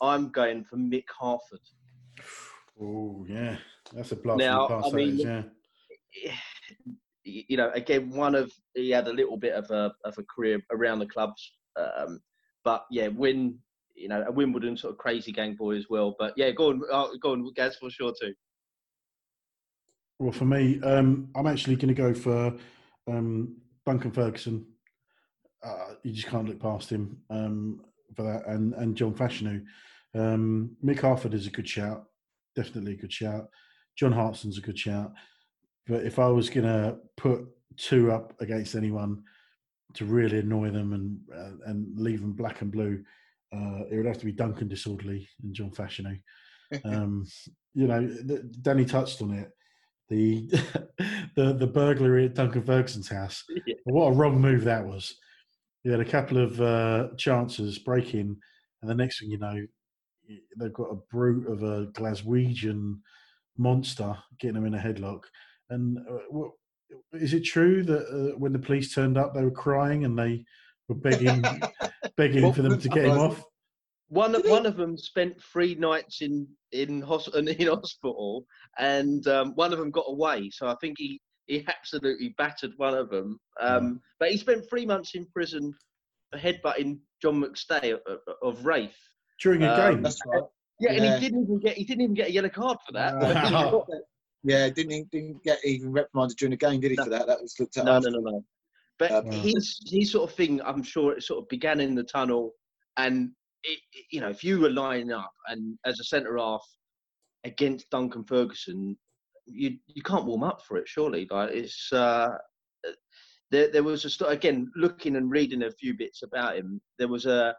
[0.00, 1.60] I'm going for Mick Harford.
[2.80, 3.56] oh, yeah.
[3.92, 4.94] That's a blast Now, from the past.
[4.94, 6.32] I mean, yeah.
[7.24, 10.60] you know, again, one of he had a little bit of a of a career
[10.72, 12.20] around the clubs, um,
[12.64, 13.58] but yeah, win,
[14.00, 16.16] you know, a Wimbledon sort of crazy gang boy as well.
[16.18, 18.34] But yeah, go on, uh, go on, Gaz, for sure too.
[20.18, 22.54] Well, for me, um, I'm actually going to go for
[23.08, 24.66] um, Duncan Ferguson.
[25.62, 27.82] Uh, you just can't look past him um,
[28.16, 29.62] for that, and and John Fashanu.
[30.14, 32.04] Um, Mick Harford is a good shout,
[32.56, 33.48] definitely a good shout.
[33.96, 35.12] John Hartson's a good shout.
[35.86, 37.46] but if I was going to put
[37.76, 39.22] two up against anyone
[39.94, 43.02] to really annoy them and uh, and leave them black and blue,
[43.52, 46.20] uh, it would have to be Duncan Disorderly and John Fashanu.
[46.84, 47.26] Um,
[47.74, 49.50] you know, the, Danny touched on it.
[50.08, 50.46] The
[51.34, 53.42] the the burglary at Duncan Ferguson's house.
[53.66, 53.74] Yeah.
[53.86, 55.16] What a wrong move that was.
[55.82, 58.36] You had a couple of uh, chances breaking,
[58.82, 59.66] and the next thing you know,
[60.60, 63.00] they've got a brute of a Glaswegian
[63.58, 65.22] monster getting them in a headlock.
[65.70, 66.52] And uh, what,
[67.12, 70.44] is it true that uh, when the police turned up, they were crying and they
[70.90, 71.42] were begging,
[72.16, 73.42] begging Well, for them to get him off?
[74.08, 78.44] One of one of them spent three nights in in, hos- in hospital,
[78.78, 80.50] and um, one of them got away.
[80.52, 83.38] So I think he he absolutely battered one of them.
[83.60, 85.72] Um, But he spent three months in prison
[86.32, 88.94] for headbutting John McStay of, of Raith.
[89.42, 90.02] during a Um, game.
[90.02, 90.42] That's right.
[90.80, 93.16] Yeah, and he didn't even get he didn't even get a yellow card for that.
[93.16, 93.86] Wow.
[94.42, 96.96] Yeah, didn't didn't get even reprimanded during the game, did he?
[96.96, 97.04] No.
[97.04, 97.84] For that, that was looked at.
[97.84, 98.44] No, no, no, no.
[99.00, 102.04] But Uh, his his sort of thing, I'm sure it sort of began in the
[102.04, 102.52] tunnel,
[102.96, 103.32] and
[103.64, 106.64] it, it- you know, if you were lining up and as a centre half
[107.44, 108.96] against Duncan Ferguson,
[109.46, 111.26] you you can't warm up for it, surely.
[111.30, 112.28] Like it's uh,
[113.50, 116.80] there there was a sto- again looking and reading a few bits about him.
[116.98, 117.56] There was a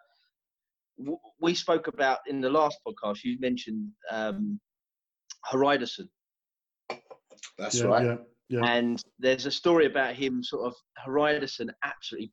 [1.40, 3.24] we spoke about in the last podcast.
[3.24, 4.60] You mentioned um,
[5.52, 6.08] Hariderson.
[7.58, 8.06] That's yeah, right.
[8.06, 8.18] yeah,
[8.52, 8.66] yeah.
[8.66, 10.76] And there's a story about him sort of
[11.06, 12.32] Hariderson absolutely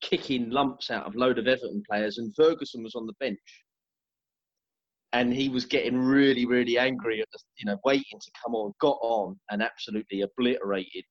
[0.00, 3.38] kicking lumps out of load of Everton players, and Ferguson was on the bench,
[5.12, 8.72] and he was getting really, really angry at the, you know, waiting to come on,
[8.80, 11.04] got on, and absolutely obliterated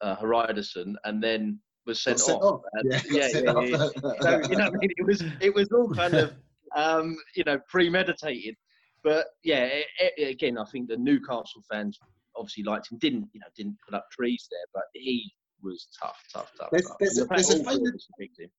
[0.00, 2.62] uh, Hariderson, and then was sent, sent off.
[2.64, 2.82] off.
[2.84, 3.92] Yeah, yeah, yeah, off.
[4.20, 6.32] So you know, I mean, it was it was all kind of
[6.76, 8.56] um, you know premeditated.
[9.04, 9.86] But yeah, it,
[10.16, 11.98] it- again, I think the Newcastle fans
[12.36, 12.98] obviously liked him.
[12.98, 13.46] Didn't you know?
[13.56, 15.32] Didn't put up trees there, but he
[15.62, 16.70] was tough, tough, tough.
[16.70, 16.96] There's- tough.
[17.00, 18.50] there's a- there's a famous- Ferguson.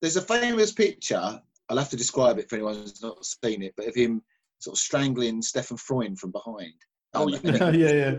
[0.00, 1.42] There's a famous picture.
[1.68, 4.22] I'll have to describe it for anyone who's not seen it, but of him
[4.60, 6.74] sort of strangling Stefan Freund from behind.
[7.14, 7.28] Oh, Um,
[7.76, 8.18] yeah, yeah.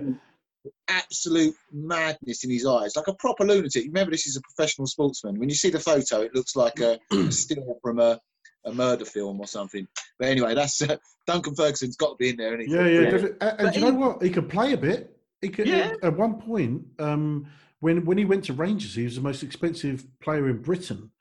[0.87, 3.85] absolute madness in his eyes, like a proper lunatic.
[3.87, 5.39] Remember, this is a professional sportsman.
[5.39, 8.19] When you see the photo, it looks like a, a still from a,
[8.65, 9.87] a murder film or something.
[10.17, 10.97] But anyway, that's uh,
[11.27, 12.59] Duncan Ferguson's got to be in there.
[12.59, 12.75] Isn't he?
[12.75, 13.27] Yeah, yeah, Yeah.
[13.41, 14.21] And, and do you know what?
[14.21, 15.15] He could play a bit.
[15.41, 15.67] He could.
[15.67, 15.93] Yeah.
[16.03, 17.47] At one point, um,
[17.79, 21.11] when when he went to Rangers, he was the most expensive player in Britain.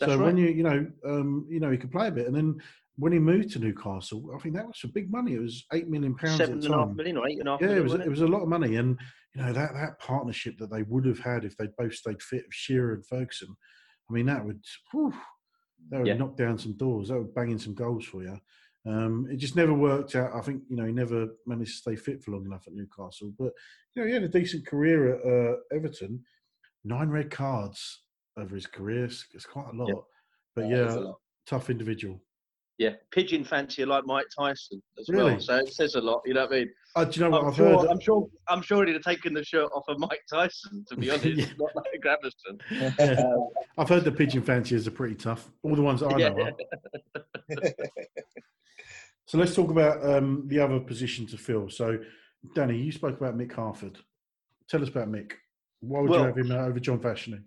[0.00, 0.26] That's so right.
[0.26, 2.56] when you you know um, you know he could play a bit, and then
[2.96, 5.34] when he moved to Newcastle, I think that was for big money.
[5.34, 6.96] It was eight million pounds Seven at and the a half time.
[6.96, 8.42] million or eight and a half Yeah, it million, was wasn't it was a lot
[8.42, 8.98] of money, and
[9.34, 12.44] you know that that partnership that they would have had if they'd both stayed fit,
[12.50, 13.54] Shearer and Ferguson.
[14.08, 14.60] I mean, that would
[14.90, 15.14] whew,
[15.88, 16.14] that would Yeah.
[16.14, 17.08] knock down some doors.
[17.08, 18.38] That would bang in some goals for you.
[18.86, 20.34] Um, it just never worked out.
[20.34, 23.32] I think you know he never managed to stay fit for long enough at Newcastle,
[23.38, 23.52] but
[23.94, 26.24] you know he had a decent career at uh, Everton.
[26.84, 28.04] Nine red cards
[28.38, 29.04] over his career.
[29.04, 29.94] It's, quite a lot, Yeah.
[30.54, 31.20] but is yeah, lot.
[31.46, 32.22] tough individual.
[32.80, 35.32] Yeah, pigeon fancier like Mike Tyson as Really?
[35.32, 35.40] well.
[35.40, 36.22] So it says a lot.
[36.24, 36.70] You know what I mean?
[36.96, 37.88] Uh, do you know what I'm I've sure, heard?
[37.90, 38.26] I'm sure.
[38.48, 40.82] I'm sure he'd have taken the shirt off of Mike Tyson.
[40.88, 41.44] To be honest, Yeah.
[41.58, 42.58] not like Gravesen.
[42.70, 43.20] Yeah.
[43.22, 45.50] Um, I've heard the pigeon fanciers are pretty tough.
[45.62, 46.28] All the ones that I Yeah.
[46.30, 46.50] know
[47.56, 47.60] are.
[49.26, 51.68] So let's talk about um, the other position to fill.
[51.70, 51.98] So,
[52.56, 53.96] Danny, you spoke about Mick Harford.
[54.68, 55.32] Tell us about Mick.
[55.80, 57.42] Why would Well- you have him over John Fashanu?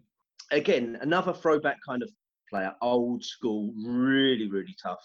[0.52, 2.10] again, another throwback kind of
[2.50, 5.04] player, old school, really, really tough.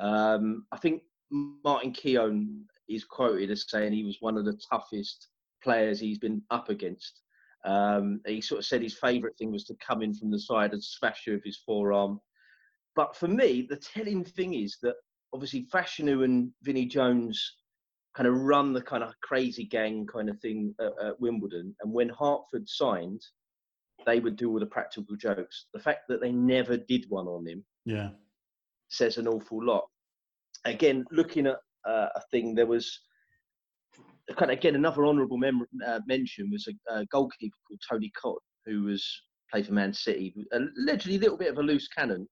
[0.00, 5.28] Um, I think Martin Keown is quoted as saying he was one of the toughest
[5.62, 7.20] players he's been up against.
[7.64, 10.72] Um, he sort of said his favourite thing was to come in from the side
[10.72, 12.20] and smash you with his forearm.
[12.96, 14.96] But for me, the telling thing is that
[15.32, 17.56] obviously Fashanu and Vinnie Jones
[18.16, 21.76] kind of run the kind of crazy gang kind of thing at, at Wimbledon.
[21.82, 23.20] And when Harford signed,
[24.06, 25.66] they would do all the practical jokes.
[25.74, 28.10] The fact that they never did one on him Yeah.
[28.90, 29.84] Says an awful lot.
[30.64, 31.56] Again, looking at
[31.88, 33.00] uh, a thing, there was
[34.36, 38.38] kind of again another honourable mem- uh, mention was a, a goalkeeper called Tony Cott,
[38.66, 39.04] who was
[39.50, 42.28] played for Man City, allegedly a little bit of a loose cannon.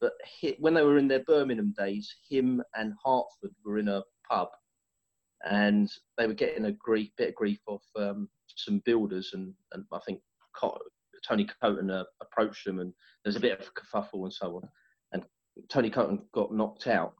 [0.00, 4.02] But he, when they were in their Birmingham days, him and Harford were in a
[4.28, 4.48] pub,
[5.48, 5.88] and
[6.18, 10.00] they were getting a grief, bit of grief off um, some builders, and, and I
[10.04, 10.20] think
[10.56, 10.80] Cott,
[11.26, 12.92] Tony Coton uh, approached them, and
[13.22, 14.68] there's a bit of a kerfuffle and so on.
[15.68, 17.14] Tony Coton got knocked out.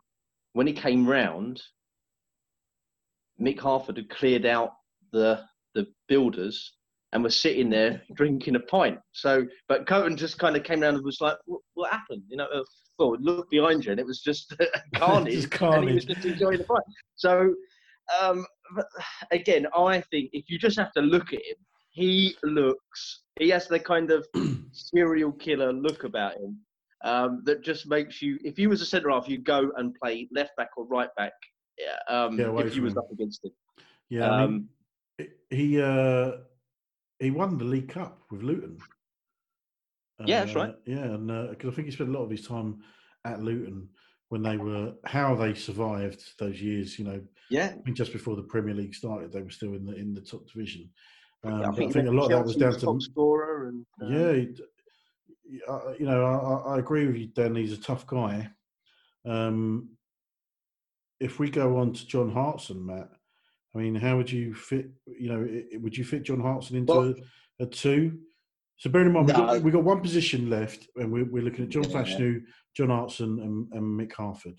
[0.53, 1.63] When he came round,
[3.41, 4.73] Mick Harford had cleared out
[5.13, 5.41] the
[5.75, 6.75] the builders
[7.13, 8.99] and was sitting there drinking a pint.
[9.13, 12.39] So, but Coton just kind of came round and was like, "What, what happened?" You
[12.39, 12.63] know, uh,
[12.99, 14.55] well, look behind you, and it was just
[14.95, 15.35] carnage.
[15.35, 16.83] Just And he was just enjoying the fight.
[17.17, 17.55] So,
[18.21, 18.87] Um, but
[19.31, 21.57] again, I think if you just have to look at him,
[21.91, 23.23] he looks.
[23.39, 24.27] He has the kind of
[24.73, 26.59] serial killer look about him
[27.05, 28.39] um, that just makes you.
[28.45, 31.33] If you was a centre half, you go and play left back or right back.
[31.79, 32.99] yeah, Um, away if you was him.
[32.99, 33.53] up against him.
[34.09, 34.69] Yeah, I Um,
[35.19, 36.33] mean, he uh,
[37.19, 38.79] he won the League Cup with Luton.
[40.27, 40.75] Yeah, that's Uh, right.
[40.87, 42.79] Yeah, and because I think he spent a lot of his time
[43.25, 43.89] at Luton
[44.29, 46.99] when they were how they survived those years.
[46.99, 49.85] You know, yeah, I think just before the Premier League started, they were still in
[49.85, 50.91] the in the top division.
[51.45, 53.69] Um, I but I think, think a lot of that was down to top scorer
[53.69, 54.45] and um, yeah,
[55.69, 57.55] uh, you know, I, I- agree with you, Dan.
[57.55, 58.49] He's a tough guy.
[59.27, 59.91] Um,
[61.21, 63.09] if we go on to John Hartson, Matt,
[63.75, 64.91] I mean, how would you fit?
[65.07, 67.15] You know, would you fit John Hartson into Well-
[67.61, 68.19] a, a two?
[68.79, 69.39] So bear in mind, we No.
[69.47, 72.03] got we got one position left, and we're, we're looking at John Yeah.
[72.03, 72.41] Fashanu,
[72.77, 74.59] John Hartson, and, and Mick Harford.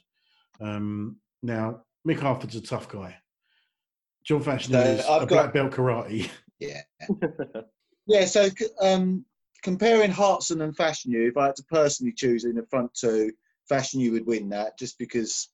[0.61, 3.17] Um, now, Mick Harford's a tough guy.
[4.25, 6.29] John Fashanu So, is I've a got- black belt karate.
[6.59, 6.81] Yeah.
[8.05, 8.49] Yeah, so
[8.81, 9.23] um,
[9.63, 13.31] comparing Hartson and Fashanu, if I had to personally choose in the front two,
[13.71, 15.49] Fashanu would win that just because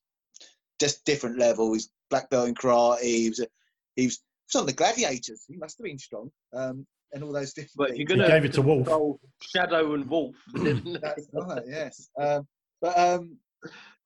[0.79, 1.73] just different level.
[1.73, 3.01] He's black belt in karate.
[3.03, 3.47] He was, a,
[3.95, 5.45] he was, he was on the gladiators.
[5.47, 6.31] He must have been strong.
[6.53, 8.19] Um, and all those different But if you're things.
[8.19, 9.19] going He gave it to Wolf.
[9.41, 12.09] Shadow and Wolf, That's right, yes.
[12.19, 12.47] Um,
[12.81, 13.37] but um,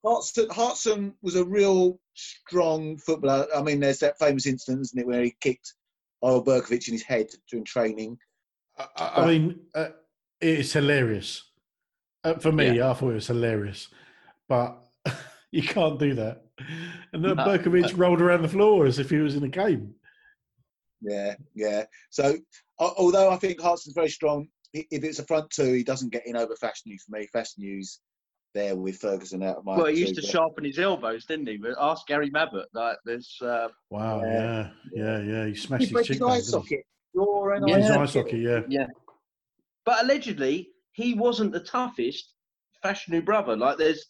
[0.04, 3.46] Hartson, Hartson was a real strong footballer.
[3.54, 5.74] I mean, there's that famous incident, isn't it, where he kicked
[6.22, 8.18] Eyal Berkovic in his head during training.
[8.78, 9.88] I, I I mean, uh,
[10.40, 11.42] it's hilarious.
[12.22, 13.88] Uh, for me, I thought it was hilarious,
[14.48, 14.78] but
[15.52, 16.42] you can't do that.
[17.12, 17.44] And then No.
[17.44, 19.94] Berkovic rolled around the floor as if he was in a game.
[21.02, 21.84] Yeah, yeah.
[22.10, 22.36] So,
[22.80, 26.26] al- although I think Hartson's very strong, if it's a front two, he doesn't get
[26.26, 27.28] in over Fashanu for me.
[27.34, 27.84] Fashanu
[28.54, 29.76] there with Ferguson out of my.
[29.76, 31.56] well, he used two, to but- sharpen his elbows, didn't he?
[31.58, 32.66] But ask Gary Mabbutt.
[32.72, 33.36] Like this.
[33.42, 34.70] Uh, Wow, Yeah.
[34.94, 35.46] yeah, yeah, yeah.
[35.46, 36.84] He smashed He his broke his eye socket.
[37.14, 37.76] Jaw and Yeah.
[37.78, 38.42] His eye eye socket.
[38.44, 38.86] socket, yeah.
[39.84, 42.34] but allegedly, he wasn't the toughest
[42.84, 43.56] Fashanu brother.
[43.56, 44.04] Like there's,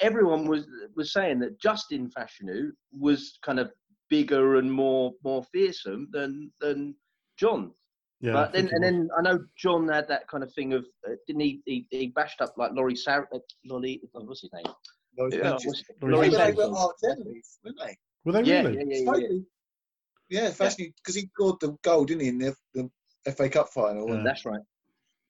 [0.00, 3.70] everyone was was saying that Justin Fashanu was kind of
[4.08, 6.94] bigger and more more fearsome than than
[7.38, 7.72] John.
[8.20, 11.12] Yeah, but then and then I know John had that kind of thing of uh,
[11.26, 14.72] didn't he, he he bashed up like Laurie Sar uh, Lolly oh, what's his name?
[15.18, 15.66] Those Yeah, punches.
[15.66, 16.64] what's- Laurie They Laurie were Sampson.
[16.64, 17.10] over Sampson.
[17.10, 17.96] Art Dennery's, weren't they?
[18.24, 18.76] Were they Yeah, really?
[18.76, 19.12] yeah, yeah, yeah, yeah.
[19.12, 19.44] Totally.
[20.28, 24.08] Yeah, Fashanu, because he scored the goal, didn't he, in the, the FA Cup final.
[24.08, 24.22] Yeah.
[24.24, 24.60] That's right.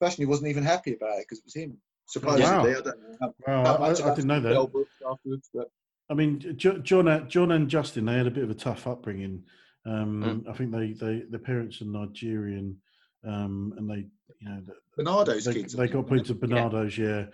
[0.01, 1.77] Fashanu wasn't even happy about it because it was him.
[2.07, 2.45] Supposedly.
[2.45, 2.61] Wow.
[2.61, 2.85] I don't
[3.21, 4.85] know Wow, I, I didn't know that.
[5.11, 5.69] afterwards, but
[6.09, 9.43] I mean, John, uh, John and Justin, they had a bit of a tough upbringing.
[9.85, 10.49] Um, Mm.
[10.49, 12.77] I think they, they, their parents are Nigerian,
[13.25, 14.05] um, and they,
[14.39, 14.61] you know,
[14.97, 15.73] Barnardo's they, kids.
[15.73, 17.25] They got weren't put into Barnardo's, yeah.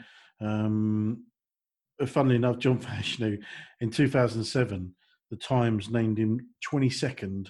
[0.42, 1.26] Um,
[2.02, 3.40] uh, funnily enough, John Fashanu
[3.80, 4.96] in 2007,
[5.34, 6.40] the Times named him
[6.72, 7.48] 22nd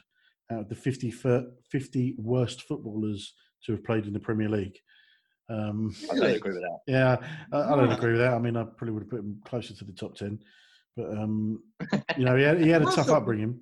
[0.52, 3.34] out of the 50, fir- 50 worst footballers
[3.66, 4.78] to have played in the Premier League.
[5.50, 6.80] Um, I don't agree with that.
[6.88, 7.18] yeah,
[7.52, 8.34] I, I don't agree with that.
[8.34, 10.40] I mean, I probably would have put him closer to the top 10.
[10.96, 11.62] But, um,
[12.18, 13.60] you know, he had, he had a tough so- upbringing.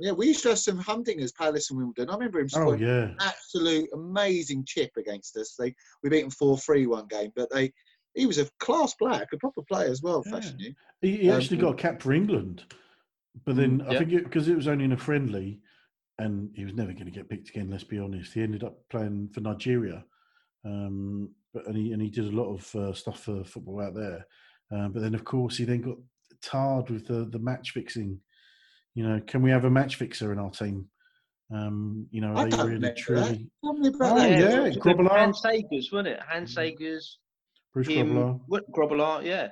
[0.00, 2.08] Yeah, we used to have some hunting as Palace and Wimbledon.
[2.08, 3.10] I remember him Oh, scoring yeah.
[3.20, 5.56] absolute amazing chip against us.
[5.58, 7.72] They we beat them four three one game, but they
[8.14, 10.22] he was a class player, a proper player as well.
[10.24, 10.32] Yeah.
[10.32, 10.72] Fashion you.
[11.02, 12.62] He, he Um, actually got a cap for England,
[13.44, 13.98] but then I yeah.
[13.98, 15.60] think because it, was only in a friendly,
[16.18, 17.70] and he was never going to get picked again.
[17.70, 18.32] Let's be honest.
[18.32, 20.04] He ended up playing for Nigeria,
[20.64, 23.94] um, but and he and he did a lot of uh, stuff for football out
[23.94, 24.26] there.
[24.70, 25.96] Um, but then, of course, he then got
[26.42, 28.20] tarred with the the match fixing.
[28.94, 30.88] You know, can we have a match fixer in our team?
[31.54, 34.30] Um, you know, I are they really remember truly Tell Oh, that.
[34.30, 35.10] yeah, it Grobbelaar.
[35.18, 36.20] Hans Segers, wasn't it?
[36.28, 37.04] Hans Segers,
[37.72, 38.40] Bruce him, Grobbelaar?
[38.48, 39.48] what Grobbelaar, yeah.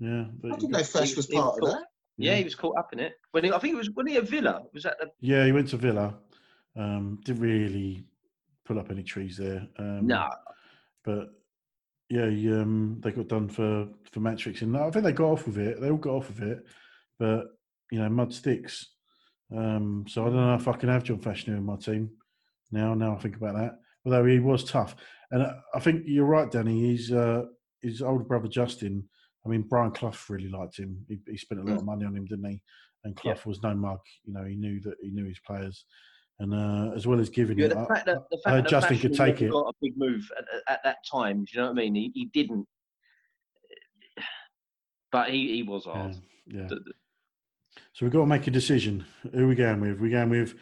[0.00, 1.84] Yeah, but I he didn't know Fash was he- he part of that.
[2.18, 3.12] Yeah, he was caught up in it.
[3.30, 4.62] When he, I think it was when he at Villa.
[4.74, 6.14] Was that the Yeah, he went to Villa.
[6.76, 8.04] Um, didn't really
[8.64, 9.66] pull up any trees there.
[9.78, 10.28] Um, no?
[11.04, 11.28] But
[12.10, 14.72] yeah, he, um, they got done for for match fixing.
[14.72, 15.80] No, I think they got off with it.
[15.80, 16.58] They all got off with it,
[17.18, 17.44] but
[17.90, 18.86] you know, mud sticks.
[19.56, 22.10] Um, so I don't know if I can have John Fashanu in my team
[22.70, 22.94] now.
[22.94, 23.78] Now I think about that.
[24.04, 24.96] Although he was tough,
[25.30, 26.80] and I- I think you're right, Danny.
[26.90, 27.44] He's uh,
[27.82, 29.08] his older brother Justin.
[29.48, 30.98] I mean, Brian Clough really liked him.
[31.08, 32.60] He, he spent a lot of money on him, didn't he?
[33.04, 33.40] And Clough Yeah.
[33.46, 34.00] was no mug.
[34.24, 35.84] You know, he knew that he knew his players,
[36.38, 38.70] and uh, as well as giving Yeah, it, the fact that the fact heard that
[38.70, 39.50] Justin could take never it.
[39.52, 41.44] got a big move at, at- at that time.
[41.44, 41.94] Do you know what I mean?
[41.94, 42.66] He, he didn't,
[45.10, 46.16] but he, he was hard.
[46.46, 46.66] yeah.
[46.68, 46.92] The- the-
[47.94, 49.06] So we've got to make a decision.
[49.32, 49.98] Who are we going with?
[49.98, 50.54] we going with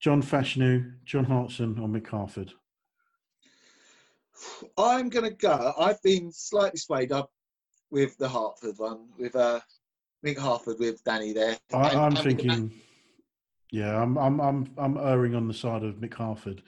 [0.00, 2.52] John Fashanu, John Hartson, or Mick Harford?
[4.76, 5.72] I'm going to go.
[5.78, 7.30] I've been slightly swayed up
[7.96, 9.58] with the Harford one, with uh,
[10.24, 11.56] Mick Harford with Danny there.
[11.72, 12.72] I, I'm and with the thinking.
[13.72, 16.62] Yeah, I'm I'm I'm I'm erring on the side of Mick Harford.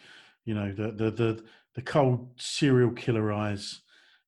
[0.46, 3.82] You know, the the the, the cold serial killer eyes.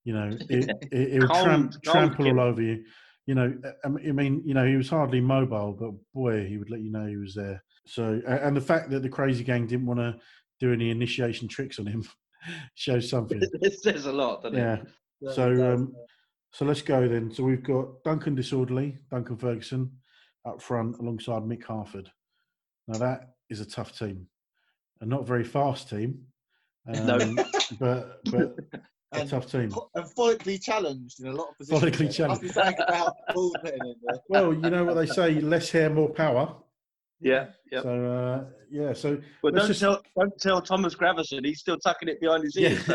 [0.05, 2.85] You know, it, it, it would Cold- tramp, cold trample all over you.
[3.27, 6.81] You know, I mean- you know, he was hardly mobile, but boy, he would let
[6.81, 7.63] you know he was there.
[7.87, 10.17] So, and the fact that the crazy gang didn't want to
[10.59, 12.05] do any initiation tricks on him
[12.75, 13.41] shows something.
[13.63, 14.83] it says a lot, doesn't Yeah.
[15.23, 15.35] it?
[15.35, 15.95] So, um,
[16.53, 17.33] so let's go then.
[17.33, 19.91] So we've got Duncan Disorderly, Duncan Ferguson,
[20.47, 22.11] up front alongside Mick Harford.
[22.89, 24.27] Now that is a tough team,
[25.01, 26.21] a not very fast team,
[26.87, 27.19] No.
[27.19, 27.37] um,
[27.79, 28.57] but but
[29.13, 29.71] a And- tough team.
[29.95, 31.83] and follically challenged in a lot of positions.
[31.97, 34.19] Follically There must be about ball in there.
[34.29, 36.55] Well, you know what they say: less hair, more power.
[37.21, 37.83] yeah, yeah.
[37.83, 41.45] So uh, yeah, so But don't just- tell, don't tell Thomas Gravesen.
[41.45, 42.87] He's still tucking it behind his yeah, ears.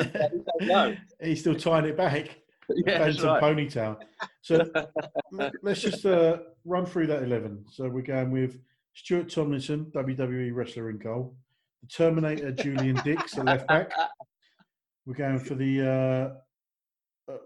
[0.59, 2.37] He don't he's still tying it back.
[2.76, 3.43] Yeah, Phantom right.
[3.43, 3.97] ponytail.
[4.41, 4.66] So
[5.32, 7.66] let- let's just uh, run through that 11.
[7.72, 8.59] So we're going with
[8.93, 11.36] Stuart Tomlinson, WWE wrestler in goal.
[11.84, 13.91] The Terminator, Julian Dicks, at left back.
[15.05, 16.34] We're going for the.
[17.30, 17.38] Uh, uh,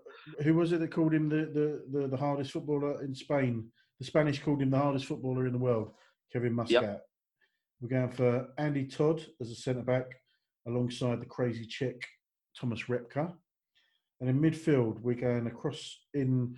[0.44, 3.68] who was it that called him the, the, the, the hardest footballer in Spain?
[4.00, 5.92] The Spanish called him the hardest footballer in the world,
[6.32, 7.02] Kevin Muscat.
[7.82, 10.06] We're going for Andy Todd as a centre back
[10.68, 11.96] alongside the crazy Czech
[12.58, 13.34] Thomas Repka.
[14.22, 16.56] And in midfield, we're going across in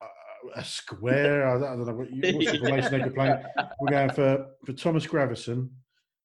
[0.00, 0.06] uh,
[0.54, 1.48] a square.
[1.48, 3.42] I don't, I don't know what you, what's the formation they could play.
[3.80, 5.68] We're going for, for Thomas Gravesen,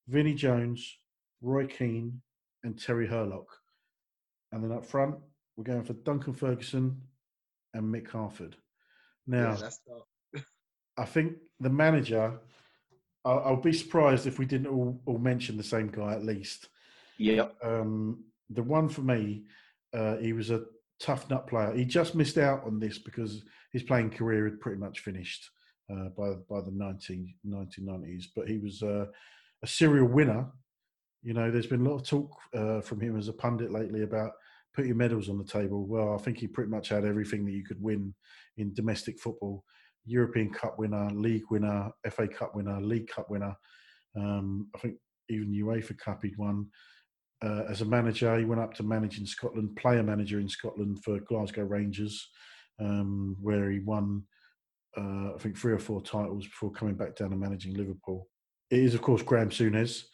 [0.08, 0.98] Vinnie Jones,
[1.42, 2.22] Roy Keane,
[2.64, 3.48] and Terry Hurlock.
[4.52, 5.16] And then up front,
[5.58, 7.02] we're going for Duncan Ferguson
[7.74, 8.56] and Mick Harford.
[9.28, 10.42] Now, Yeah.
[10.98, 12.40] I think the manager,
[13.26, 16.70] I'll, I'll be surprised if we didn't all, all mention the same guy at least.
[17.18, 17.48] Yeah.
[17.64, 19.44] Um, the one for me,
[19.96, 20.64] uh, he was a
[21.00, 21.74] tough nut player.
[21.74, 25.50] He just missed out on this because his playing career had pretty much finished
[25.92, 28.26] uh, by by the 19, 1990s.
[28.36, 29.06] But he was uh,
[29.64, 30.48] a serial winner.
[31.24, 34.04] You know, there's been a lot of talk uh, from him as a pundit lately
[34.04, 34.32] about
[34.76, 35.86] put your medals on the table.
[35.88, 38.14] Well, I think he pretty much had everything that you could win
[38.58, 39.64] in domestic football:
[40.06, 43.56] European Cup winner, League winner, FA Cup winner, League Cup winner.
[44.16, 44.96] Um, I think
[45.30, 46.68] even UEFA Cup he'd won.
[47.46, 51.04] Uh, as a manager, he went up to manage in Scotland, player manager in Scotland
[51.04, 52.30] for Glasgow Rangers,
[52.80, 54.24] um, where he won,
[54.98, 58.28] uh, I think, three or four titles before coming back down and managing Liverpool.
[58.72, 60.06] It is, of course, Graeme Souness,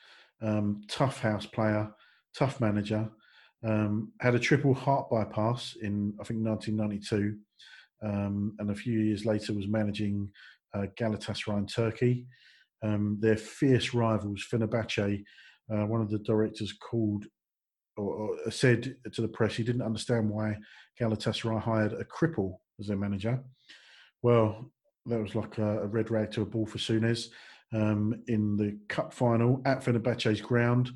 [0.41, 1.89] um, tough house player,
[2.37, 3.09] tough manager.
[3.63, 7.37] Um, had a triple heart bypass in, I think, 1992,
[8.03, 10.29] um, and a few years later was managing
[10.73, 12.27] uh, Galatasaray in Turkey.
[12.83, 15.23] Um, their fierce rivals, Fenerbahce,
[15.73, 17.25] uh, one of the directors called
[17.97, 20.57] or, or said to the press he didn't understand why
[20.99, 23.39] Galatasaray hired a cripple as their manager.
[24.21, 24.71] Well,
[25.05, 27.27] that was like a, a red rag to a ball for Souness.
[27.73, 30.91] Um, in the cup final at Fenerbahce's ground,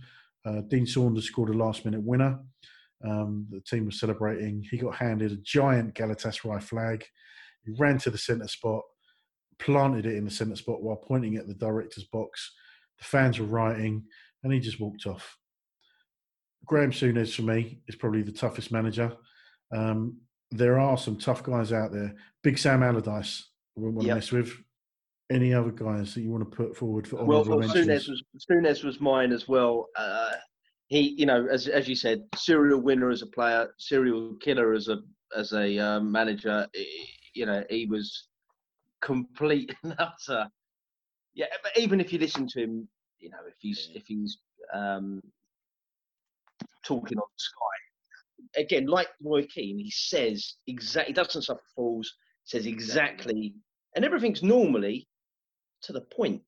[0.45, 2.39] uh, Dean Saunders scored a last-minute winner.
[3.03, 4.63] Um, the team was celebrating.
[4.69, 7.05] He got handed a giant Galatasaray flag.
[7.63, 8.81] He ran to the centre spot,
[9.57, 12.53] planted it in the centre spot while pointing at the director's box.
[12.99, 14.03] The fans were rioting,
[14.45, 15.37] and he just walked off.
[16.65, 19.11] Graeme Souness for me is probably the toughest manager.
[19.75, 20.17] Um,
[20.51, 22.13] there are some tough guys out there.
[22.43, 24.15] Big Sam Allardyce, I wouldn't want to Yep.
[24.17, 24.53] mess with.
[25.31, 27.87] Any other guys that you want to put forward for Well, honourable well mentions?
[27.87, 29.87] Souness was Souness was mine as well.
[29.97, 30.33] Uh,
[30.87, 34.87] he, you know, as as you said, serial winner as a player, serial killer as
[34.87, 34.99] a
[35.35, 36.67] as a um, manager.
[37.33, 38.27] You know, he was
[39.01, 40.47] complete and utter.
[41.33, 42.87] Yeah, but even if you listen to him,
[43.25, 44.37] you know, if he's if he's
[44.71, 45.19] um,
[46.85, 51.11] talking on Sky, again, like Roy Keane, he says exactly.
[51.11, 52.13] He doesn't suffer fools.
[52.43, 53.55] Says exactly,
[53.95, 55.07] and everything's normally
[55.81, 56.43] to the point.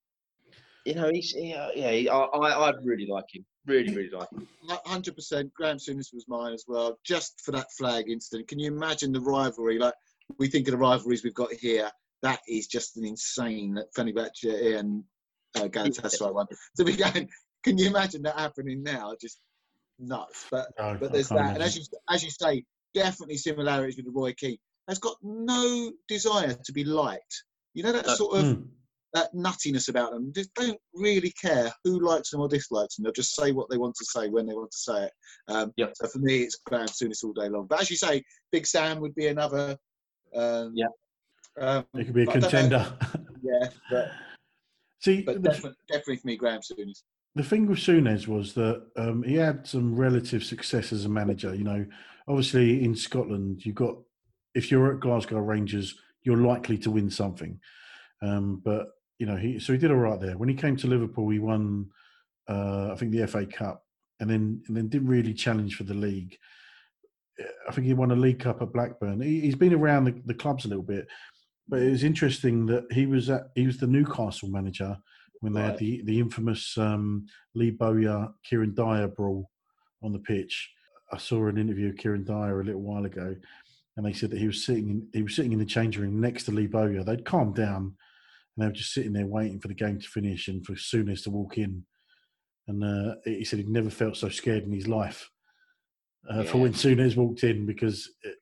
[0.86, 2.14] You know, he's yeah, yeah.
[2.14, 3.44] I, I, I really like him.
[3.66, 4.48] Really, really like him.
[4.86, 5.52] Hundred percent.
[5.56, 8.48] Graeme Souness was mine as well, just for that flag incident.
[8.48, 9.80] Can you imagine the rivalry?
[9.80, 9.96] Like
[10.38, 11.90] we think of the rivalries we've got here.
[12.22, 13.74] That is just an insane.
[13.74, 15.04] That Fenerbahce and
[15.56, 16.48] uh, Galatasaray one.
[16.76, 17.30] So we going.
[17.64, 19.14] Can you imagine that happening now?
[19.20, 19.40] Just
[20.00, 20.46] nuts.
[20.52, 24.06] But No, but there's can't that, and as you as you say, definitely similarities with
[24.06, 24.58] the Roy Keane.
[24.88, 27.44] Has got no desire to be liked.
[27.74, 28.16] You know that No.
[28.16, 28.68] sort of Mm.
[29.14, 30.32] that nuttiness about them.
[30.34, 33.04] Just don't really care who likes them or dislikes them.
[33.04, 35.14] They'll just say what they want to say when they want to say it.
[35.50, 35.94] Um, Yep.
[35.96, 37.68] So for me, it's Graeme Souness all day long.
[37.68, 39.78] But as you say, Big Sam would be another.
[40.34, 40.88] Um, Yeah.
[41.60, 43.28] Um, It could be a but I don't know- contender.
[43.44, 44.12] Yeah, but,
[45.00, 47.04] See, but the, definitely, definitely for me, Graeme Souness.
[47.36, 51.54] the thing with Souness was that um, he had some relative success as a manager.
[51.54, 51.86] You know,
[52.28, 53.96] obviously in Scotland, you got
[54.56, 57.60] if you're at Glasgow Rangers, you're likely to win something.
[58.22, 58.88] Um, but
[59.20, 60.38] you know, he so he did all right there.
[60.38, 61.88] When he came to Liverpool, he won,
[62.48, 63.84] uh, I think, the FA Cup,
[64.20, 66.38] and then and then didn't really challenge for the league.
[67.68, 69.22] I think he won a League Cup at Blackburn.
[69.22, 71.08] He, has been around the, the, clubs a little bit,
[71.68, 74.98] but it was interesting that he was at, he was the Newcastle manager
[75.42, 75.72] when they right.
[75.72, 79.50] had the the infamous um, Lee Bowyer Kieran Dyer brawl
[80.04, 80.72] on the pitch.
[81.12, 83.36] I saw an interview of Kieran Dyer a little while ago,
[83.96, 86.20] and they said that he was sitting in, he was sitting in the changing room
[86.20, 87.04] next to Lee Bowyer.
[87.04, 87.96] They'd calmed down, and
[88.58, 91.30] they were just sitting there waiting for the game to finish and for Souness to
[91.30, 91.86] walk in.
[92.68, 95.30] And uh, he said he'd never felt so scared in his life
[96.30, 96.44] uh, yeah.
[96.44, 98.36] for when Souness walked in because, it, uh,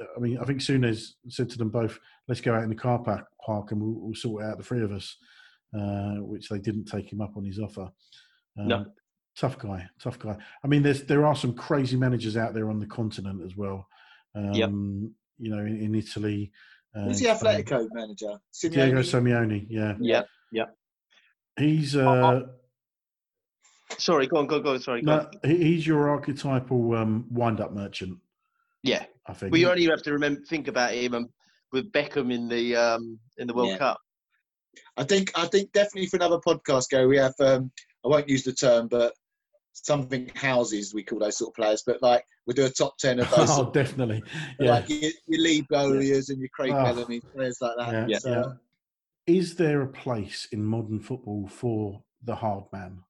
[0.00, 2.98] I mean, I think Souness said to them both, "Let's go out in the car
[2.98, 5.16] park, park and we'll, we'll sort it out the three of us,"
[5.78, 7.88] uh, which they didn't take him up on his offer.
[8.58, 8.86] Um, no.
[9.38, 10.36] Tough guy, tough guy.
[10.64, 13.86] I mean, there's there are some crazy managers out there on the continent as well.
[14.34, 14.70] Um, yep.
[15.38, 16.52] You know, in, in Italy.
[16.94, 18.38] Uh, Who's the Atletico um, manager?
[18.54, 18.72] Simeone?
[18.72, 19.66] Diego Simeone.
[19.68, 19.94] Yeah.
[20.00, 20.22] Yeah.
[20.52, 20.64] Yeah.
[21.58, 21.96] He's.
[21.96, 22.40] Uh,
[23.98, 24.78] Sorry, go on, go, go.
[24.78, 28.18] Sorry, go no, he's your archetypal um, wind-up merchant.
[28.82, 29.52] Yeah, I think.
[29.52, 31.28] We only have to remember think about him um,
[31.72, 33.78] with Beckham in the um, in the World yeah.
[33.78, 33.98] Cup.
[34.96, 37.06] I think I think definitely for another podcast, go.
[37.08, 37.70] We have um,
[38.04, 39.12] I won't use the term, but
[39.72, 41.82] something houses we call those sort of players.
[41.86, 43.50] But like we do a top ten of those.
[43.50, 44.22] oh, definitely.
[44.60, 44.70] Yeah.
[44.70, 46.32] Like your, your Lee Bowyers yeah.
[46.32, 46.82] and your Craig oh.
[46.82, 48.08] Bellamy, players like that.
[48.08, 48.18] Yeah.
[48.18, 48.52] So, yeah.
[49.26, 53.02] Is there a place in modern football for the hard man?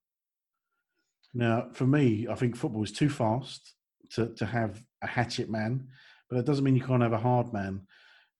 [1.33, 3.75] Now, for me, I think football is too fast
[4.13, 5.87] to, to have a hatchet man,
[6.29, 7.81] but that doesn't mean you can't have a hard man.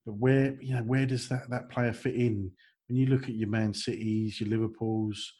[0.06, 2.52] But where you know where does that, that player fit in?
[2.88, 5.34] When you look at your Man Cities, your Liverpools,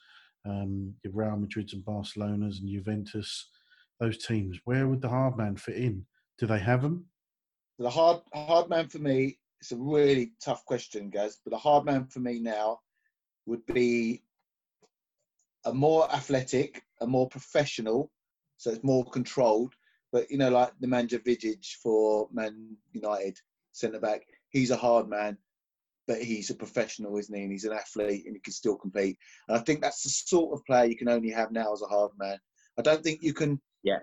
[0.44, 3.48] um, your Real Madrids and Barcelonas and Juventus,
[4.00, 6.04] those teams, where would the hard man fit in?
[6.38, 7.06] Do they have them?
[7.78, 11.38] The hard hard man for me, it's a really tough question, guys.
[11.44, 12.80] But the hard man for me now
[13.46, 14.22] would be
[15.64, 18.10] a more athletic, a more professional,
[18.56, 19.74] so it's more controlled.
[20.12, 23.36] But you know, like the Nemanja Vidic for Man United,
[23.72, 25.36] centre back, he's a hard man,
[26.06, 27.42] but he's a professional, isn't he?
[27.42, 29.18] And he's an athlete, and he can still compete.
[29.48, 31.86] And I think that's the sort of player you can only have now as a
[31.86, 32.38] hard man.
[32.78, 33.60] I don't think you can.
[33.82, 33.98] Yeah.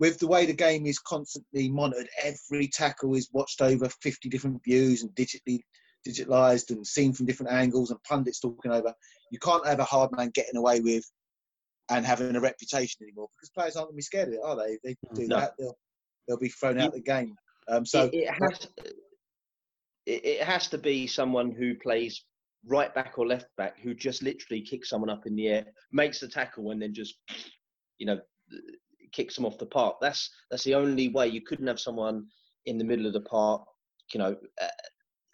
[0.00, 4.60] With the way the game is constantly monitored, every tackle is watched over 50 different
[4.64, 5.60] views and digitally
[6.06, 8.92] digitalized and seen from different angles and pundits talking over.
[9.30, 11.04] You can't have a hard man getting away with
[11.90, 14.56] and having a reputation anymore because players aren't going to be scared of it, are
[14.56, 14.78] they?
[14.82, 15.40] They do no.
[15.40, 15.76] that, they'll
[16.26, 17.34] they'll be thrown out of the game.
[17.68, 18.68] Um, so it, it has to,
[20.06, 22.24] it has to be someone who plays
[22.66, 26.20] right back or left back who just literally kicks someone up in the air, makes
[26.20, 27.16] the tackle, and then just
[27.98, 28.18] you know
[29.12, 29.96] kicks them off the park.
[30.00, 31.28] That's that's the only way.
[31.28, 32.26] You couldn't have someone
[32.66, 33.62] in the middle of the park,
[34.12, 34.68] you know, uh,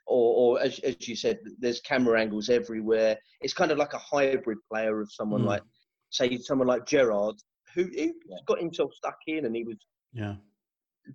[0.06, 3.16] or, or as, as you said, there's camera angles everywhere.
[3.40, 5.46] It's kind of like a hybrid player of someone mm.
[5.46, 5.62] like,
[6.10, 7.36] say, someone like Gerrard,
[7.74, 7.90] who, who
[8.26, 8.36] yeah.
[8.46, 9.76] got himself stuck in and he was,
[10.12, 10.34] yeah,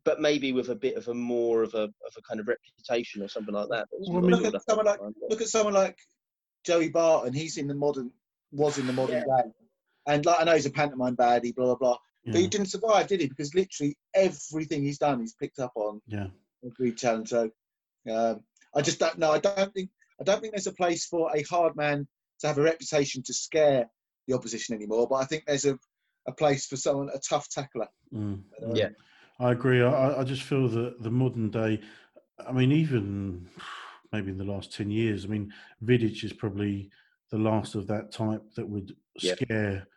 [0.03, 3.21] but maybe with a bit of a more of a of a kind of reputation
[3.21, 3.87] or something like that.
[3.91, 5.97] Well, look, at someone like, look at someone like
[6.65, 7.33] Joey Barton.
[7.33, 8.11] He's in the modern,
[8.51, 9.41] was in the modern yeah.
[9.43, 9.49] day,
[10.07, 11.97] and like I know he's a pantomime baddie, blah blah blah.
[12.23, 12.33] Yeah.
[12.33, 13.27] But he didn't survive, did he?
[13.27, 16.01] Because literally everything he's done, he's picked up on.
[16.07, 16.27] Yeah.
[16.65, 17.29] Every challenge.
[17.29, 17.51] So,
[18.11, 18.41] um,
[18.75, 19.31] I just don't know.
[19.31, 19.89] I don't think
[20.19, 22.07] I don't think there's a place for a hard man
[22.39, 23.87] to have a reputation to scare
[24.27, 25.07] the opposition anymore.
[25.07, 25.77] But I think there's a,
[26.27, 27.87] a place for someone a tough tackler.
[28.13, 28.41] Mm.
[28.63, 28.89] Um, yeah,
[29.39, 29.81] I agree.
[29.81, 31.81] I, I just feel that the modern day.
[32.45, 33.47] I mean, even
[34.11, 35.25] maybe in the last ten years.
[35.25, 35.53] I mean,
[35.83, 36.89] Vidic is probably
[37.31, 39.87] the last of that type that would scare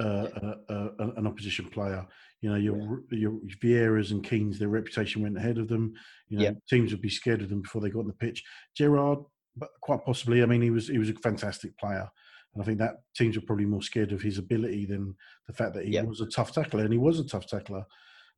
[0.00, 2.06] uh, uh, uh, an opposition player.
[2.40, 3.18] You know, your yeah.
[3.18, 5.92] your Vieiras and Keanes, their reputation went ahead of them.
[6.28, 8.42] You know, teams would be scared of them before they got on the pitch.
[8.74, 9.18] Gerrard,
[9.56, 10.42] but quite possibly.
[10.42, 12.08] I mean, he was he was a fantastic player,
[12.54, 15.14] and I think that teams were probably more scared of his ability than
[15.46, 17.84] the fact that he was a tough tackler, and he was a tough tackler.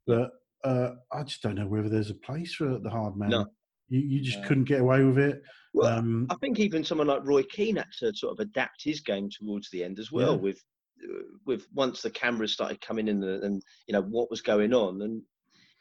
[0.07, 0.31] But
[0.65, 3.31] uh, I just don't know whether there's a place for the hard man.
[3.31, 3.47] No.
[3.89, 5.43] You, you just couldn't get away with it.
[5.75, 9.01] Well, um, I think even someone like Roy Keane had to sort of adapt his
[9.01, 10.41] game towards the end as well, yeah.
[10.41, 10.63] with
[11.47, 15.03] with once the cameras started coming in and, and, you know what was going on
[15.03, 15.23] and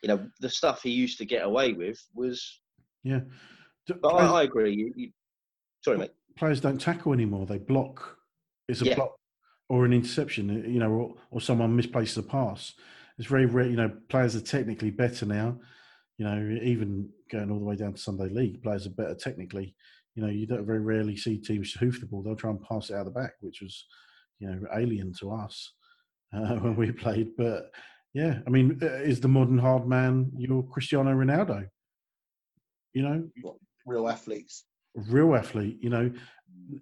[0.01, 2.59] you know the stuff he used to get away with was
[3.03, 3.19] yeah
[3.87, 5.11] but players, I, I, agree you, you,
[5.83, 8.17] sorry mate players don't tackle anymore they block
[8.71, 8.95] it's a yeah.
[8.95, 9.15] block
[9.69, 12.73] or an interception you know or, or someone misplaces a pass
[13.17, 15.57] it's very rare you know players are technically better now
[16.17, 19.75] you know even going all the way down to sunday league players are better technically
[20.15, 22.89] you know you don't very rarely see teams hoof the ball they'll try and pass
[22.89, 23.85] it out of the back which was
[24.39, 25.73] you know alien to us
[26.35, 27.35] uh, when we played.
[27.37, 27.71] But
[28.13, 31.67] yeah, I mean, uh, is the modern hard man your Cristiano Ronaldo?
[32.93, 33.55] You know,
[33.85, 34.65] real athletes.
[34.95, 35.77] Real athlete.
[35.81, 36.11] You know,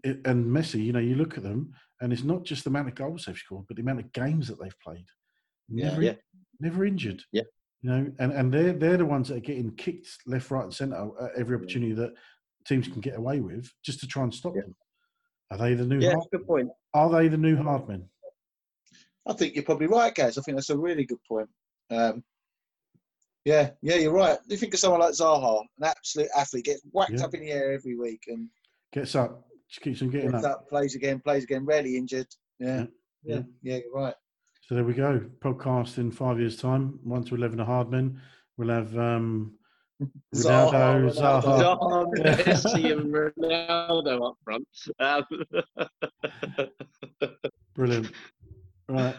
[0.04, 2.96] and Messi, you know, you look at them, and it's not just the amount of
[2.96, 5.06] goals they've scored, but the amount of games that they've played.
[5.70, 5.90] Yeah.
[5.90, 6.16] Never, Yeah.
[6.60, 7.22] never injured.
[7.32, 7.44] Yeah.
[7.82, 10.74] You know, and, and they're they're the ones that are getting kicked left, right, and
[10.74, 12.14] centre at every opportunity that
[12.66, 14.64] teams can get away with, just to try and stop Yeah.
[14.64, 14.76] them.
[15.52, 16.00] Are they the new?
[16.00, 16.70] Yeah, hard, good point.
[16.94, 18.10] are they the new hard men?
[19.26, 20.38] I think you're probably right, guys.
[20.38, 21.50] I think that's a really good point.
[21.92, 22.24] Um,
[23.46, 24.38] yeah, yeah, you're right.
[24.48, 27.24] You think of someone like Zaha, an absolute athlete, gets whacked Yeah.
[27.26, 28.50] up in the air every week and
[28.92, 30.52] Gets up, just keeps on getting gets up.
[30.52, 32.28] up, plays again, plays again, rarely injured.
[32.60, 32.86] Yeah,
[33.24, 33.36] Yeah.
[33.36, 34.16] yeah, yeah, you're right.
[34.62, 35.20] So there we go.
[35.40, 37.00] Podcast in five years' time.
[37.04, 38.22] One to eleven of hard men.
[38.58, 39.54] We'll have um,
[40.36, 41.78] Ronaldo, Zaha, Zaha.
[41.80, 42.14] Zaha,
[42.46, 44.68] Messi, and Ronaldo up front.
[45.00, 45.26] Um,
[47.76, 48.12] Brilliant.
[48.88, 49.16] Right.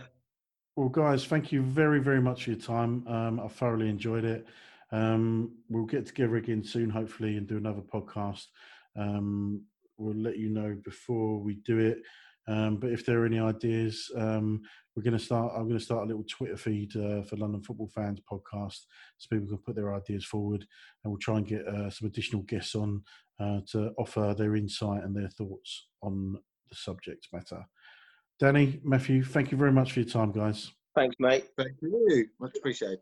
[0.77, 3.07] Well, guys, thank you very, very much for your time.
[3.07, 4.47] Um, I thoroughly enjoyed it.
[4.93, 8.47] Um, we'll get together again soon, hopefully, and do another podcast.
[8.97, 9.63] Um,
[10.01, 11.99] we'll let you know before we do it.
[12.49, 14.63] Um, but if there are any ideas, um,
[14.97, 15.53] we're going to start.
[15.55, 18.87] I'm going to start a little Twitter feed uh, for London Football Fans podcast,
[19.19, 20.67] so people can put their ideas forward,
[21.05, 23.03] and we'll try and get uh, some additional guests on
[23.39, 26.39] uh, to offer their insight and their thoughts on
[26.71, 27.65] the subject matter.
[28.41, 30.73] Danny, Matthew, thank you very much for your time, guys.
[30.97, 31.49] Thanks, mate.
[31.57, 32.27] Thank you.
[32.41, 32.99] Much appreciated.